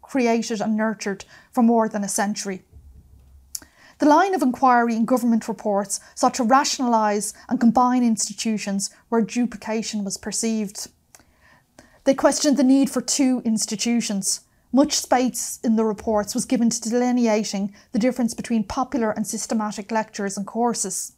created 0.03 0.61
and 0.61 0.77
nurtured 0.77 1.25
for 1.51 1.63
more 1.63 1.89
than 1.89 2.05
a 2.05 2.09
century. 2.09 2.65
The 3.99 4.07
line 4.07 4.35
of 4.35 4.43
inquiry 4.43 4.95
in 4.95 5.07
government 5.07 5.49
reports 5.49 6.01
sought 6.15 6.35
to 6.35 6.45
rationalise 6.45 7.33
and 7.49 7.59
combine 7.59 8.05
institutions 8.05 8.91
where 9.09 9.23
duplication 9.23 10.05
was 10.05 10.19
perceived. 10.19 10.89
They 12.05 12.15
questioned 12.15 12.59
the 12.59 12.63
need 12.63 12.91
for 12.91 13.01
two 13.01 13.41
institutions. 13.47 14.43
Much 14.71 14.93
space 14.93 15.61
in 15.65 15.77
the 15.77 15.85
reports 15.87 16.35
was 16.35 16.45
given 16.45 16.69
to 16.69 16.91
delineating 16.91 17.75
the 17.93 17.99
difference 17.99 18.35
between 18.35 18.65
popular 18.65 19.13
and 19.13 19.27
systematic 19.27 19.91
lectures 19.91 20.37
and 20.37 20.47
courses. 20.47 21.15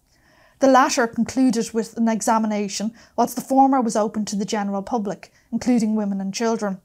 The 0.61 0.69
latter 0.69 1.07
concluded 1.07 1.73
with 1.73 1.97
an 1.97 2.07
examination, 2.07 2.93
whilst 3.17 3.35
the 3.35 3.41
former 3.41 3.81
was 3.81 3.97
open 3.97 4.27
to 4.27 4.37
the 4.37 4.45
general 4.45 4.83
public, 4.83 5.33
including 5.51 5.95
women 5.95 6.21
and 6.21 6.35
children. 6.35 6.83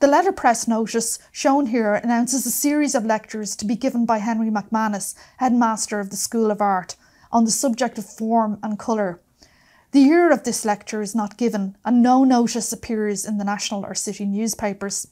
The 0.00 0.06
letterpress 0.06 0.66
notice 0.66 1.18
shown 1.30 1.66
here 1.66 1.94
announces 1.94 2.46
a 2.46 2.50
series 2.50 2.94
of 2.94 3.04
lectures 3.04 3.54
to 3.56 3.66
be 3.66 3.76
given 3.76 4.06
by 4.06 4.18
Henry 4.18 4.50
McManus, 4.50 5.14
headmaster 5.36 6.00
of 6.00 6.08
the 6.08 6.16
School 6.16 6.50
of 6.50 6.62
Art, 6.62 6.96
on 7.30 7.44
the 7.44 7.50
subject 7.50 7.98
of 7.98 8.06
form 8.06 8.58
and 8.62 8.78
colour. 8.78 9.20
The 9.90 10.00
year 10.00 10.32
of 10.32 10.44
this 10.44 10.64
lecture 10.64 11.02
is 11.02 11.14
not 11.14 11.36
given, 11.36 11.76
and 11.84 12.02
no 12.02 12.24
notice 12.24 12.72
appears 12.72 13.26
in 13.26 13.36
the 13.36 13.44
national 13.44 13.84
or 13.84 13.94
city 13.94 14.24
newspapers. 14.24 15.06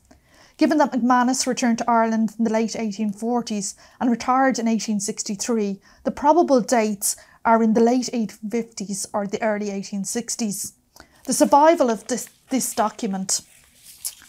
Given 0.57 0.79
that 0.79 0.93
McManus 0.93 1.47
returned 1.47 1.79
to 1.79 1.91
Ireland 1.91 2.35
in 2.39 2.45
the 2.45 2.53
late 2.53 2.73
1840s 2.73 3.75
and 4.01 4.11
retired 4.11 4.59
in 4.59 4.67
1863, 4.67 5.81
the 6.05 6.11
probable 6.11 6.61
dates 6.61 7.17
are 7.45 7.63
in 7.63 7.75
the 7.75 7.81
late 7.81 8.11
1850s 8.13 9.07
or 9.13 9.27
the 9.27 9.43
early 9.43 9.67
1860s. 9.67 10.73
The 11.27 11.33
survival 11.33 11.91
of 11.91 12.07
this, 12.07 12.29
this 12.51 12.75
document 12.75 13.43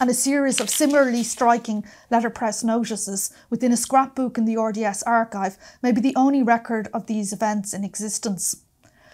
and 0.00 0.10
a 0.10 0.14
series 0.14 0.60
of 0.60 0.68
similarly 0.68 1.22
striking 1.22 1.84
letterpress 2.10 2.64
notices 2.64 3.32
within 3.50 3.72
a 3.72 3.76
scrapbook 3.76 4.36
in 4.36 4.46
the 4.46 4.56
RDS 4.56 5.02
archive 5.04 5.56
may 5.80 5.92
be 5.92 6.00
the 6.00 6.16
only 6.16 6.42
record 6.42 6.88
of 6.92 7.06
these 7.06 7.32
events 7.32 7.72
in 7.72 7.84
existence. 7.84 8.64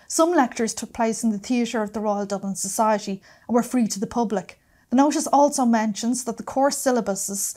Some 0.07 0.33
lectures 0.33 0.73
took 0.73 0.95
place 0.95 1.23
in 1.23 1.29
the 1.29 1.39
theatre 1.39 1.83
of 1.83 1.93
the 1.93 2.01
Royal 2.01 2.25
Dublin 2.25 2.55
Society 2.55 3.21
and 3.47 3.55
were 3.55 3.63
free 3.63 3.87
to 3.89 4.01
the 4.01 4.07
public. 4.07 4.59
The 4.89 4.97
notice 4.97 5.27
also 5.27 5.67
mentions 5.67 6.25
that 6.25 6.39
the 6.39 6.43
course 6.43 6.79
syllabuses 6.79 7.55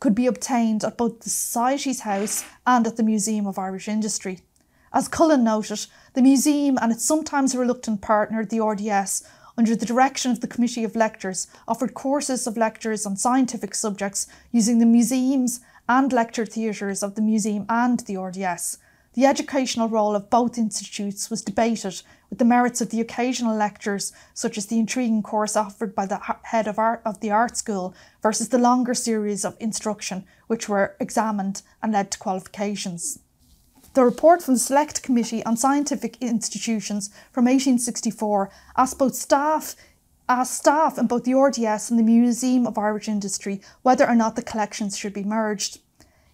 could 0.00 0.14
be 0.14 0.26
obtained 0.26 0.82
at 0.82 0.98
both 0.98 1.20
the 1.20 1.30
Society's 1.30 2.00
house 2.00 2.44
and 2.66 2.86
at 2.86 2.96
the 2.96 3.04
Museum 3.04 3.46
of 3.46 3.58
Irish 3.58 3.86
Industry. 3.86 4.40
As 4.96 5.08
Cullen 5.08 5.42
noted, 5.42 5.86
the 6.12 6.22
museum 6.22 6.78
and 6.80 6.92
its 6.92 7.04
sometimes 7.04 7.56
reluctant 7.56 8.00
partner, 8.00 8.44
the 8.44 8.60
RDS, 8.60 9.24
under 9.58 9.74
the 9.74 9.84
direction 9.84 10.30
of 10.30 10.40
the 10.40 10.46
Committee 10.46 10.84
of 10.84 10.94
Lectures, 10.94 11.48
offered 11.66 11.94
courses 11.94 12.46
of 12.46 12.56
lectures 12.56 13.04
on 13.04 13.16
scientific 13.16 13.74
subjects 13.74 14.28
using 14.52 14.78
the 14.78 14.86
museums 14.86 15.58
and 15.88 16.12
lecture 16.12 16.46
theatres 16.46 17.02
of 17.02 17.16
the 17.16 17.22
museum 17.22 17.66
and 17.68 18.00
the 18.06 18.16
RDS. 18.16 18.78
the 19.14 19.26
educational 19.26 19.88
role 19.88 20.14
of 20.14 20.30
both 20.30 20.58
institutes 20.58 21.28
was 21.28 21.42
debated 21.42 22.02
with 22.30 22.38
the 22.38 22.44
merits 22.44 22.80
of 22.80 22.90
the 22.90 23.00
occasional 23.00 23.56
lectures, 23.56 24.12
such 24.32 24.56
as 24.56 24.66
the 24.66 24.78
intriguing 24.78 25.22
course 25.22 25.56
offered 25.56 25.94
by 25.94 26.06
the 26.06 26.20
head 26.44 26.68
of, 26.68 26.78
art, 26.78 27.00
of 27.04 27.18
the 27.18 27.32
art 27.32 27.56
school, 27.56 27.94
versus 28.22 28.50
the 28.50 28.58
longer 28.58 28.94
series 28.94 29.44
of 29.44 29.56
instruction, 29.58 30.24
which 30.46 30.68
were 30.68 30.96
examined 31.00 31.62
and 31.82 31.92
led 31.92 32.12
to 32.12 32.18
qualifications. 32.18 33.18
The 33.94 34.04
report 34.04 34.42
from 34.42 34.54
the 34.54 34.60
Select 34.60 35.04
Committee 35.04 35.44
on 35.44 35.56
Scientific 35.56 36.20
Institutions 36.20 37.10
from 37.30 37.44
1864 37.44 38.50
asked 38.76 38.98
both 38.98 39.14
staff 39.14 39.76
asked 40.28 40.54
staff 40.54 40.98
in 40.98 41.06
both 41.06 41.22
the 41.22 41.34
RDS 41.34 41.90
and 41.90 41.98
the 41.98 42.02
Museum 42.02 42.66
of 42.66 42.76
Irish 42.76 43.06
Industry 43.06 43.60
whether 43.82 44.04
or 44.04 44.16
not 44.16 44.34
the 44.34 44.42
collections 44.42 44.96
should 44.96 45.12
be 45.12 45.22
merged. 45.22 45.78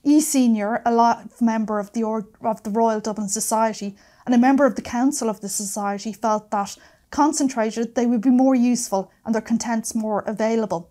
E. 0.03 0.23
Senior, 0.23 0.81
a 0.87 0.91
life 0.91 1.43
member 1.43 1.79
of 1.79 1.93
the, 1.93 2.03
of 2.03 2.63
the 2.63 2.71
Royal 2.71 3.01
Dublin 3.01 3.29
Society 3.29 3.95
and 4.25 4.35
a 4.35 4.39
member 4.39 4.65
of 4.65 4.77
the 4.77 4.83
Council 4.83 5.29
of 5.29 5.43
the 5.43 5.49
Society, 5.51 6.15
felt 6.15 6.51
that, 6.51 6.79
concentrated, 7.11 7.95
they 7.95 8.07
would 8.07 8.23
be 8.23 8.31
more 8.31 8.55
useful 8.55 9.13
and 9.27 9.35
their 9.35 9.43
contents 9.43 9.95
more 9.95 10.23
available. 10.23 10.91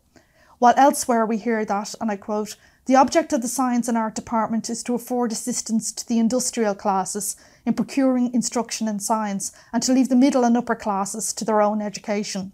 While 0.59 0.75
elsewhere 0.77 1.25
we 1.25 1.37
hear 1.37 1.65
that, 1.65 1.95
and 1.99 2.11
I 2.11 2.17
quote, 2.17 2.57
the 2.85 2.95
object 2.95 3.33
of 3.33 3.41
the 3.41 3.47
Science 3.47 3.87
and 3.87 3.97
Art 3.97 4.15
Department 4.15 4.69
is 4.69 4.83
to 4.83 4.95
afford 4.95 5.31
assistance 5.31 5.91
to 5.91 6.07
the 6.07 6.19
industrial 6.19 6.75
classes 6.75 7.35
in 7.65 7.73
procuring 7.73 8.33
instruction 8.33 8.87
in 8.87 8.99
science 8.99 9.51
and 9.71 9.83
to 9.83 9.93
leave 9.93 10.09
the 10.09 10.15
middle 10.15 10.43
and 10.43 10.57
upper 10.57 10.75
classes 10.75 11.33
to 11.33 11.45
their 11.45 11.61
own 11.61 11.81
education. 11.81 12.51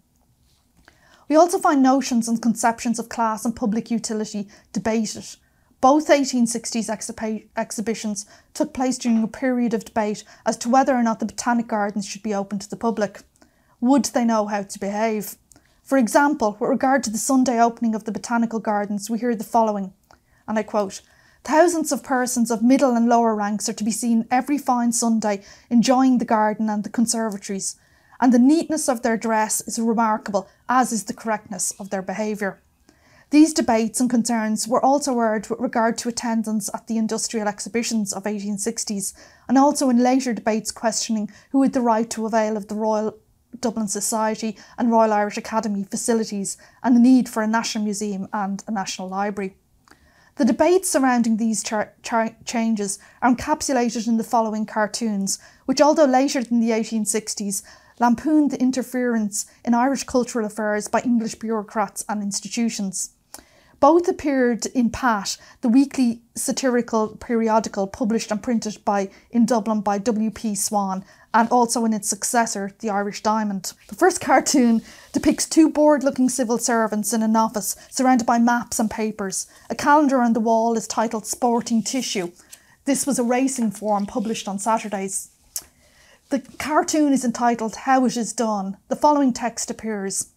We 1.29 1.35
also 1.35 1.57
find 1.57 1.81
notions 1.81 2.27
and 2.27 2.41
conceptions 2.41 2.99
of 2.99 3.09
class 3.09 3.45
and 3.45 3.55
public 3.55 3.89
utility 3.89 4.47
debated, 4.73 5.25
both 5.85 6.07
1860s 6.07 6.89
exhi- 6.89 7.45
exhibitions 7.55 8.25
took 8.55 8.73
place 8.73 8.97
during 8.97 9.21
a 9.21 9.27
period 9.27 9.71
of 9.71 9.85
debate 9.85 10.23
as 10.43 10.57
to 10.57 10.67
whether 10.67 10.95
or 10.95 11.03
not 11.03 11.19
the 11.19 11.27
Botanic 11.27 11.67
Gardens 11.67 12.07
should 12.07 12.23
be 12.23 12.33
open 12.33 12.57
to 12.57 12.67
the 12.67 12.75
public. 12.75 13.21
Would 13.81 14.05
they 14.05 14.25
know 14.25 14.47
how 14.47 14.63
to 14.63 14.79
behave? 14.79 15.35
For 15.83 15.99
example, 15.99 16.57
with 16.59 16.71
regard 16.71 17.03
to 17.03 17.11
the 17.11 17.19
Sunday 17.19 17.61
opening 17.61 17.93
of 17.93 18.05
the 18.05 18.11
Botanical 18.11 18.59
Gardens, 18.59 19.11
we 19.11 19.19
hear 19.19 19.35
the 19.35 19.43
following, 19.43 19.93
and 20.47 20.57
I 20.57 20.63
quote 20.63 21.01
Thousands 21.43 21.91
of 21.91 22.03
persons 22.03 22.49
of 22.49 22.63
middle 22.63 22.95
and 22.95 23.07
lower 23.07 23.35
ranks 23.35 23.69
are 23.69 23.73
to 23.73 23.83
be 23.83 23.91
seen 23.91 24.27
every 24.31 24.57
fine 24.57 24.91
Sunday 24.91 25.43
enjoying 25.69 26.17
the 26.17 26.25
garden 26.25 26.69
and 26.69 26.83
the 26.83 26.89
conservatories, 26.89 27.75
and 28.19 28.33
the 28.33 28.39
neatness 28.39 28.89
of 28.89 29.03
their 29.03 29.15
dress 29.15 29.61
is 29.67 29.77
remarkable, 29.77 30.47
as 30.67 30.91
is 30.91 31.03
the 31.03 31.13
correctness 31.13 31.71
of 31.79 31.91
their 31.91 32.01
behaviour. 32.01 32.59
These 33.29 33.53
debates 33.53 33.99
and 33.99 34.09
concerns 34.09 34.67
were 34.67 34.83
also 34.83 35.15
heard 35.15 35.47
with 35.47 35.59
regard 35.59 35.97
to 35.99 36.09
attendance 36.09 36.69
at 36.73 36.87
the 36.87 36.97
industrial 36.97 37.47
exhibitions 37.47 38.13
of 38.13 38.23
1860s 38.23 39.13
and 39.47 39.57
also 39.57 39.89
in 39.89 39.97
later 40.01 40.33
debates 40.33 40.71
questioning 40.71 41.29
who 41.51 41.61
had 41.61 41.73
the 41.73 41.81
right 41.81 42.09
to 42.11 42.25
avail 42.25 42.55
of 42.55 42.67
the 42.67 42.75
Royal 42.75 43.17
Dublin 43.59 43.87
Society 43.87 44.57
and 44.77 44.91
Royal 44.91 45.13
Irish 45.13 45.37
Academy 45.37 45.83
facilities 45.83 46.57
and 46.83 46.95
the 46.95 46.99
need 46.99 47.27
for 47.27 47.43
a 47.43 47.47
national 47.47 47.83
museum 47.83 48.27
and 48.31 48.63
a 48.67 48.71
national 48.71 49.09
library. 49.09 49.55
The 50.37 50.43
debates 50.43 50.89
surrounding 50.89 51.37
these 51.37 51.63
changes 51.63 52.99
are 53.21 53.33
encapsulated 53.33 54.05
in 54.05 54.17
the 54.17 54.23
following 54.23 54.65
cartoons, 54.65 55.39
which, 55.65 55.79
although 55.79 56.03
later 56.05 56.43
than 56.43 56.59
the 56.59 56.71
1860s, 56.71 57.63
lampooned 57.99 58.51
the 58.51 58.59
interference 58.59 59.45
in 59.63 59.73
Irish 59.73 60.03
cultural 60.03 60.45
affairs 60.45 60.89
by 60.89 60.99
English 61.01 61.35
bureaucrats 61.35 62.03
and 62.09 62.21
institutions. 62.21 63.11
Both 63.79 64.09
appeared 64.09 64.65
in 64.67 64.89
Pat, 64.89 65.37
the 65.61 65.69
weekly 65.69 66.21
satirical 66.35 67.15
periodical 67.15 67.87
published 67.87 68.31
and 68.31 68.43
printed 68.43 68.83
by 68.83 69.09
in 69.31 69.45
Dublin 69.45 69.81
by 69.81 69.99
W.P. 69.99 70.55
Swan, 70.55 71.05
and 71.35 71.49
also 71.49 71.83
in 71.83 71.91
its 71.91 72.07
successor, 72.07 72.71
The 72.79 72.89
Irish 72.89 73.21
Diamond. 73.21 73.73
The 73.89 73.95
first 73.95 74.21
cartoon 74.21 74.81
depicts 75.11 75.45
two 75.45 75.69
bored 75.69 76.01
looking 76.01 76.29
civil 76.29 76.57
servants 76.57 77.11
in 77.11 77.21
an 77.21 77.35
office 77.35 77.75
surrounded 77.89 78.25
by 78.25 78.39
maps 78.39 78.79
and 78.79 78.89
papers. 78.89 79.45
A 79.69 79.75
calendar 79.75 80.21
on 80.21 80.31
the 80.31 80.39
wall 80.39 80.77
is 80.77 80.87
titled 80.87 81.27
Sporting 81.27 81.83
Tissue. 81.83 82.31
This 82.85 83.05
was 83.05 83.19
a 83.19 83.23
racing 83.23 83.71
form 83.71 84.05
published 84.05 84.47
on 84.47 84.59
Saturdays. 84.59 85.31
The 86.29 86.39
cartoon 86.57 87.11
is 87.11 87.25
entitled 87.25 87.75
How 87.75 88.05
It 88.05 88.15
Is 88.15 88.31
Done. 88.31 88.77
The 88.87 88.95
following 88.95 89.33
text 89.33 89.69
appears 89.69 90.29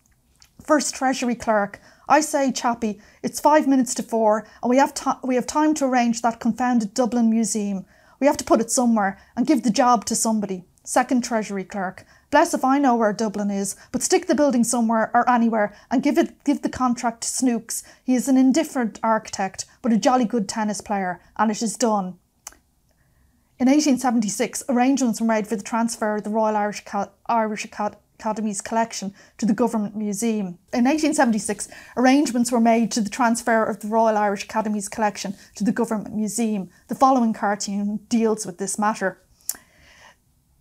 First 0.64 0.96
Treasury 0.96 1.36
Clerk, 1.36 1.80
I 2.08 2.20
say, 2.20 2.50
chappie, 2.50 3.00
it's 3.22 3.38
five 3.38 3.68
minutes 3.68 3.94
to 3.94 4.02
four, 4.02 4.48
and 4.64 4.68
we 4.68 4.78
have, 4.78 4.92
we 5.22 5.36
have 5.36 5.46
time 5.46 5.74
to 5.74 5.84
arrange 5.84 6.22
that 6.22 6.40
confounded 6.40 6.92
Dublin 6.92 7.30
Museum. 7.30 7.86
We 8.18 8.26
have 8.26 8.38
to 8.38 8.44
put 8.44 8.60
it 8.60 8.72
somewhere 8.72 9.16
and 9.36 9.46
give 9.46 9.62
the 9.62 9.70
job 9.70 10.04
to 10.06 10.16
somebody. 10.16 10.64
Second 10.88 11.22
Treasury 11.22 11.64
Clerk. 11.64 12.06
Bless 12.30 12.54
if 12.54 12.64
I 12.64 12.78
know 12.78 12.96
where 12.96 13.12
Dublin 13.12 13.50
is, 13.50 13.76
but 13.92 14.02
stick 14.02 14.26
the 14.26 14.34
building 14.34 14.64
somewhere 14.64 15.10
or 15.12 15.28
anywhere 15.28 15.76
and 15.90 16.02
give 16.02 16.16
it 16.16 16.42
give 16.44 16.62
the 16.62 16.70
contract 16.70 17.20
to 17.20 17.28
Snooks. 17.28 17.82
He 18.02 18.14
is 18.14 18.26
an 18.26 18.38
indifferent 18.38 18.98
architect, 19.02 19.66
but 19.82 19.92
a 19.92 19.98
jolly 19.98 20.24
good 20.24 20.48
tennis 20.48 20.80
player, 20.80 21.20
and 21.36 21.50
it 21.50 21.60
is 21.60 21.76
done. 21.76 22.16
In 23.58 23.66
1876, 23.66 24.62
arrangements 24.70 25.20
were 25.20 25.26
made 25.26 25.46
for 25.46 25.56
the 25.56 25.62
transfer 25.62 26.16
of 26.16 26.24
the 26.24 26.30
Royal 26.30 26.56
Irish, 26.56 26.82
Irish 27.26 27.66
Academy's 27.66 28.62
collection 28.62 29.12
to 29.36 29.44
the 29.44 29.52
Government 29.52 29.94
Museum. 29.94 30.58
In 30.72 30.86
1876, 30.86 31.68
arrangements 31.98 32.50
were 32.50 32.60
made 32.60 32.90
to 32.92 33.02
the 33.02 33.10
transfer 33.10 33.62
of 33.62 33.80
the 33.80 33.88
Royal 33.88 34.16
Irish 34.16 34.44
Academy's 34.44 34.88
collection 34.88 35.34
to 35.56 35.64
the 35.64 35.72
Government 35.72 36.16
Museum. 36.16 36.70
The 36.86 36.94
following 36.94 37.34
cartoon 37.34 38.00
deals 38.08 38.46
with 38.46 38.56
this 38.56 38.78
matter. 38.78 39.20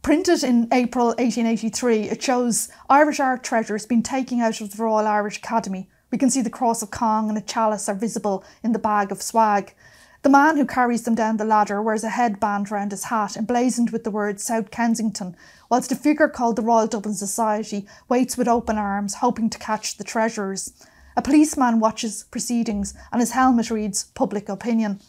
Printed 0.07 0.41
in 0.41 0.69
April 0.71 1.07
1883, 1.07 2.03
it 2.03 2.23
shows 2.23 2.69
Irish 2.89 3.19
art 3.19 3.43
treasures 3.43 3.85
being 3.85 4.03
taken 4.03 4.39
out 4.39 4.61
of 4.61 4.71
the 4.71 4.81
Royal 4.81 5.05
Irish 5.05 5.35
Academy. 5.35 5.89
We 6.11 6.17
can 6.17 6.29
see 6.29 6.41
the 6.41 6.49
Cross 6.49 6.81
of 6.81 6.91
Cong 6.91 7.27
and 7.27 7.37
a 7.37 7.41
chalice 7.41 7.89
are 7.89 7.93
visible 7.93 8.41
in 8.63 8.71
the 8.71 8.79
bag 8.79 9.11
of 9.11 9.21
swag. 9.21 9.73
The 10.21 10.29
man 10.29 10.55
who 10.55 10.65
carries 10.65 11.03
them 11.03 11.13
down 11.13 11.35
the 11.35 11.43
ladder 11.43 11.81
wears 11.81 12.05
a 12.05 12.09
headband 12.11 12.71
round 12.71 12.91
his 12.91 13.03
hat 13.03 13.35
emblazoned 13.35 13.89
with 13.89 14.05
the 14.05 14.09
words 14.09 14.43
South 14.43 14.71
Kensington, 14.71 15.35
whilst 15.69 15.91
a 15.91 15.95
figure 15.97 16.29
called 16.29 16.55
the 16.55 16.61
Royal 16.61 16.87
Dublin 16.87 17.13
Society 17.13 17.85
waits 18.07 18.37
with 18.37 18.47
open 18.47 18.77
arms, 18.77 19.15
hoping 19.15 19.49
to 19.49 19.59
catch 19.59 19.97
the 19.97 20.05
treasurers. 20.05 20.71
A 21.17 21.21
policeman 21.21 21.81
watches 21.81 22.23
proceedings 22.31 22.93
and 23.11 23.19
his 23.19 23.31
helmet 23.31 23.69
reads 23.69 24.05
Public 24.05 24.47
Opinion. 24.47 25.01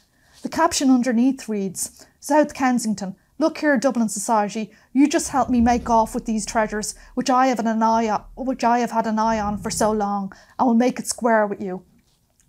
The 0.42 0.48
caption 0.48 0.90
underneath 0.90 1.48
reads 1.48 2.04
South 2.18 2.52
Kensington, 2.52 3.14
look 3.38 3.58
here, 3.58 3.76
Dublin 3.78 4.08
Society, 4.08 4.70
you 4.92 5.08
just 5.08 5.30
help 5.30 5.48
me 5.48 5.60
make 5.60 5.88
off 5.88 6.14
with 6.14 6.26
these 6.26 6.44
treasures, 6.44 6.94
which 7.14 7.30
I 7.30 7.46
have 7.46 7.58
an 7.58 7.82
eye 7.82 8.08
on, 8.08 8.24
which 8.36 8.64
I 8.64 8.80
have 8.80 8.90
had 8.90 9.06
an 9.06 9.18
eye 9.18 9.40
on 9.40 9.58
for 9.58 9.70
so 9.70 9.90
long, 9.90 10.32
and 10.58 10.66
will 10.66 10.74
make 10.74 10.98
it 10.98 11.06
square 11.06 11.46
with 11.46 11.60
you. 11.60 11.84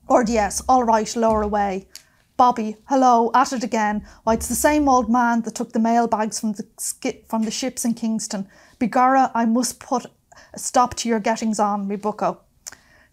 Or 0.07 0.23
yes, 0.27 0.61
all 0.67 0.83
right, 0.83 1.15
lower 1.15 1.43
away. 1.43 1.87
Bobby, 2.35 2.77
hello, 2.85 3.31
at 3.33 3.53
it 3.53 3.63
again. 3.63 4.05
Why, 4.23 4.33
it's 4.33 4.47
the 4.47 4.55
same 4.55 4.87
old 4.87 5.09
man 5.09 5.41
that 5.41 5.55
took 5.55 5.73
the 5.73 5.79
mail 5.79 6.07
bags 6.07 6.39
from 6.39 6.53
the 6.53 6.65
skip 6.77 7.27
from 7.29 7.43
the 7.43 7.51
ships 7.51 7.83
in 7.83 7.93
Kingstown. 7.93 8.47
Begorra, 8.79 9.29
I 9.35 9.45
must 9.45 9.79
put 9.79 10.05
a 10.53 10.57
stop 10.57 10.95
to 10.95 11.09
your 11.09 11.19
gettings 11.19 11.59
on, 11.59 11.87
me 11.87 11.97
bucko. 11.97 12.39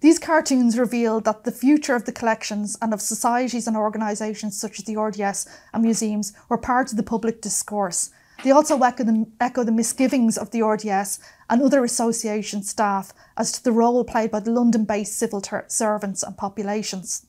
These 0.01 0.19
cartoons 0.19 0.79
reveal 0.79 1.21
that 1.23 1.45
the 1.45 1.53
future 1.53 1.95
of 1.95 2.05
the 2.05 2.13
collections 2.13 2.77
and 2.83 2.93
of 2.93 3.01
societies 3.01 3.67
and 3.67 3.77
organisations 3.77 4.61
such 4.61 4.79
as 4.79 4.85
the 4.85 4.97
RDS 4.97 5.49
and 5.73 5.83
museums 5.83 6.35
were 6.49 6.59
part 6.59 6.91
of 6.91 6.97
the 6.97 7.03
public 7.03 7.41
discourse. 7.41 8.11
They 8.45 8.51
also 8.51 8.79
echo 8.79 9.05
the, 9.05 9.27
echo 9.41 9.65
the 9.65 9.73
misgivings 9.73 10.37
of 10.37 10.51
the 10.51 10.63
RDS 10.63 11.19
and 11.49 11.63
other 11.63 11.83
association 11.83 12.63
staff 12.63 13.15
as 13.39 13.51
to 13.53 13.65
the 13.65 13.73
role 13.73 14.05
played 14.05 14.31
by 14.31 14.41
the 14.41 14.51
London 14.51 14.85
based 14.85 15.19
civil 15.19 15.43
servants 15.69 16.23
and 16.23 16.37
populations. 16.37 17.27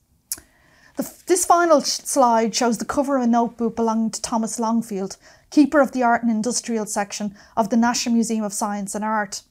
The, 0.97 1.09
this 1.27 1.45
final 1.45 1.79
slide 1.81 2.53
shows 2.53 2.79
the 2.79 2.85
cover 2.85 3.17
of 3.17 3.23
a 3.23 3.27
notebook 3.27 3.75
belonging 3.75 4.11
to 4.11 4.21
Thomas 4.21 4.59
Longfield, 4.59 5.15
keeper 5.51 5.79
of 5.79 5.93
the 5.93 6.03
Art 6.03 6.23
and 6.23 6.31
Industrial 6.31 6.85
section 6.85 7.35
of 7.55 7.69
the 7.69 7.77
National 7.77 8.15
Museum 8.15 8.43
of 8.43 8.51
Science 8.51 8.93
and 8.93 9.05
Art. 9.05 9.43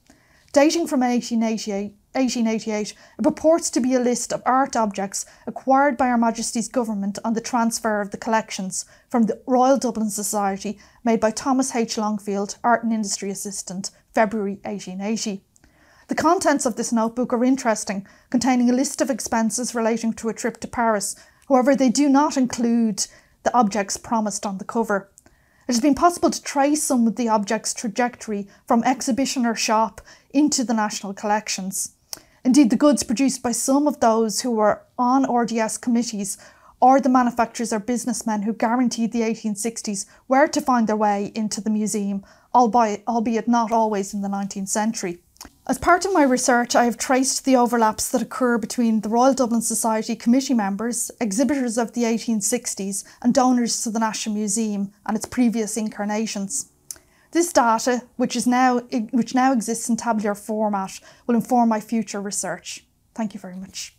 Dating 0.53 0.87
from 0.87 1.01
1888, 1.01 1.95
1888, 2.17 2.95
it 3.19 3.23
purports 3.23 3.71
to 3.71 3.81
be 3.81 3.95
a 3.95 4.01
list 4.01 4.33
of 4.33 4.43
art 4.45 4.75
objects 4.75 5.27
acquired 5.47 5.97
by 5.97 6.09
Her 6.09 6.19
Majesty's 6.19 6.69
Government 6.69 7.19
on 7.25 7.35
the 7.35 7.41
transfer 7.41 8.01
of 8.01 8.11
the 8.11 8.17
collections 8.17 8.85
from 9.09 9.25
the 9.25 9.41
Royal 9.47 9.79
Dublin 9.79 10.11
Society 10.11 10.79
made 11.05 11.21
by 11.21 11.31
Thomas 11.31 11.77
H. 11.77 11.97
Longfield, 11.97 12.57
Art 12.65 12.83
and 12.83 12.93
Industry 12.93 13.31
Assistant, 13.31 13.91
February 14.13 14.59
1880. 14.65 15.43
The 16.09 16.15
contents 16.15 16.67
of 16.67 16.77
this 16.77 16.93
notebook 16.93 17.33
are 17.33 17.45
interesting, 17.45 18.07
containing 18.31 18.71
a 18.71 18.73
list 18.73 19.01
of 19.01 19.11
expenses 19.11 19.75
relating 19.75 20.13
to 20.15 20.29
a 20.29 20.35
trip 20.35 20.59
to 20.61 20.69
Paris 20.69 21.17
However, 21.49 21.77
they 21.77 21.91
do 21.91 22.09
not 22.09 22.37
include 22.37 23.07
the 23.45 23.55
objects 23.55 23.97
promised 23.97 24.45
on 24.45 24.59
the 24.59 24.65
cover. 24.65 25.11
It 25.69 25.73
has 25.73 25.81
been 25.81 25.95
possible 25.95 26.31
to 26.31 26.43
trace 26.43 26.83
some 26.83 27.07
of 27.07 27.17
the 27.17 27.29
objects' 27.29 27.75
trajectory 27.75 28.49
from 28.67 28.85
exhibition 28.85 29.47
or 29.47 29.55
shop 29.55 30.01
into 30.31 30.65
the 30.65 30.75
national 30.75 31.15
collections. 31.15 31.96
Indeed, 32.47 32.71
the 32.71 32.77
goods 32.77 33.03
produced 33.03 33.43
by 33.43 33.51
some 33.51 33.89
of 33.89 33.99
those 33.99 34.43
who 34.43 34.53
were 34.53 34.83
on 34.97 35.25
RDS 35.29 35.79
committees 35.79 36.39
or 36.81 37.01
the 37.01 37.09
manufacturers 37.09 37.73
or 37.73 37.81
businessmen 37.81 38.43
who 38.43 38.53
guaranteed 38.53 39.11
the 39.11 39.23
1860s 39.23 40.07
were 40.29 40.47
to 40.47 40.61
find 40.61 40.87
their 40.87 40.95
way 40.95 41.33
into 41.35 41.61
the 41.61 41.71
museum, 41.71 42.25
albeit 42.55 43.49
not 43.49 43.73
always 43.73 44.15
in 44.15 44.21
the 44.21 44.29
19th 44.29 44.69
century. 44.69 45.19
As 45.67 45.79
part 45.79 46.05
of 46.05 46.13
my 46.13 46.23
research, 46.23 46.77
I 46.77 46.85
have 46.85 46.97
traced 46.97 47.45
the 47.45 47.57
overlaps 47.57 48.09
that 48.13 48.23
occur 48.23 48.59
between 48.59 49.01
the 49.01 49.09
Royal 49.09 49.35
Dublin 49.35 49.61
Society 49.61 50.15
committee 50.15 50.55
members, 50.55 51.11
exhibitors 51.21 51.77
of 51.77 51.95
the 51.95 52.05
1860s, 52.05 53.03
and 53.23 53.35
donors 53.35 53.83
to 53.83 53.91
the 53.91 53.99
National 53.99 54.37
Museum 54.37 54.93
and 55.05 55.17
its 55.17 55.27
previous 55.27 55.77
incarnations. 55.77 56.71
This 57.37 57.53
data, 57.53 58.01
which, 58.17 58.35
is 58.35 58.47
now, 58.47 58.79
which 59.11 59.35
now 59.35 59.53
exists 59.53 59.91
in 59.91 59.99
tabular 59.99 60.35
format, 60.35 60.99
will 61.27 61.35
inform 61.35 61.69
my 61.69 61.81
future 61.81 62.19
research. 62.19 62.87
Thank 63.15 63.35
you 63.35 63.41
very 63.41 63.57
much. 63.57 63.95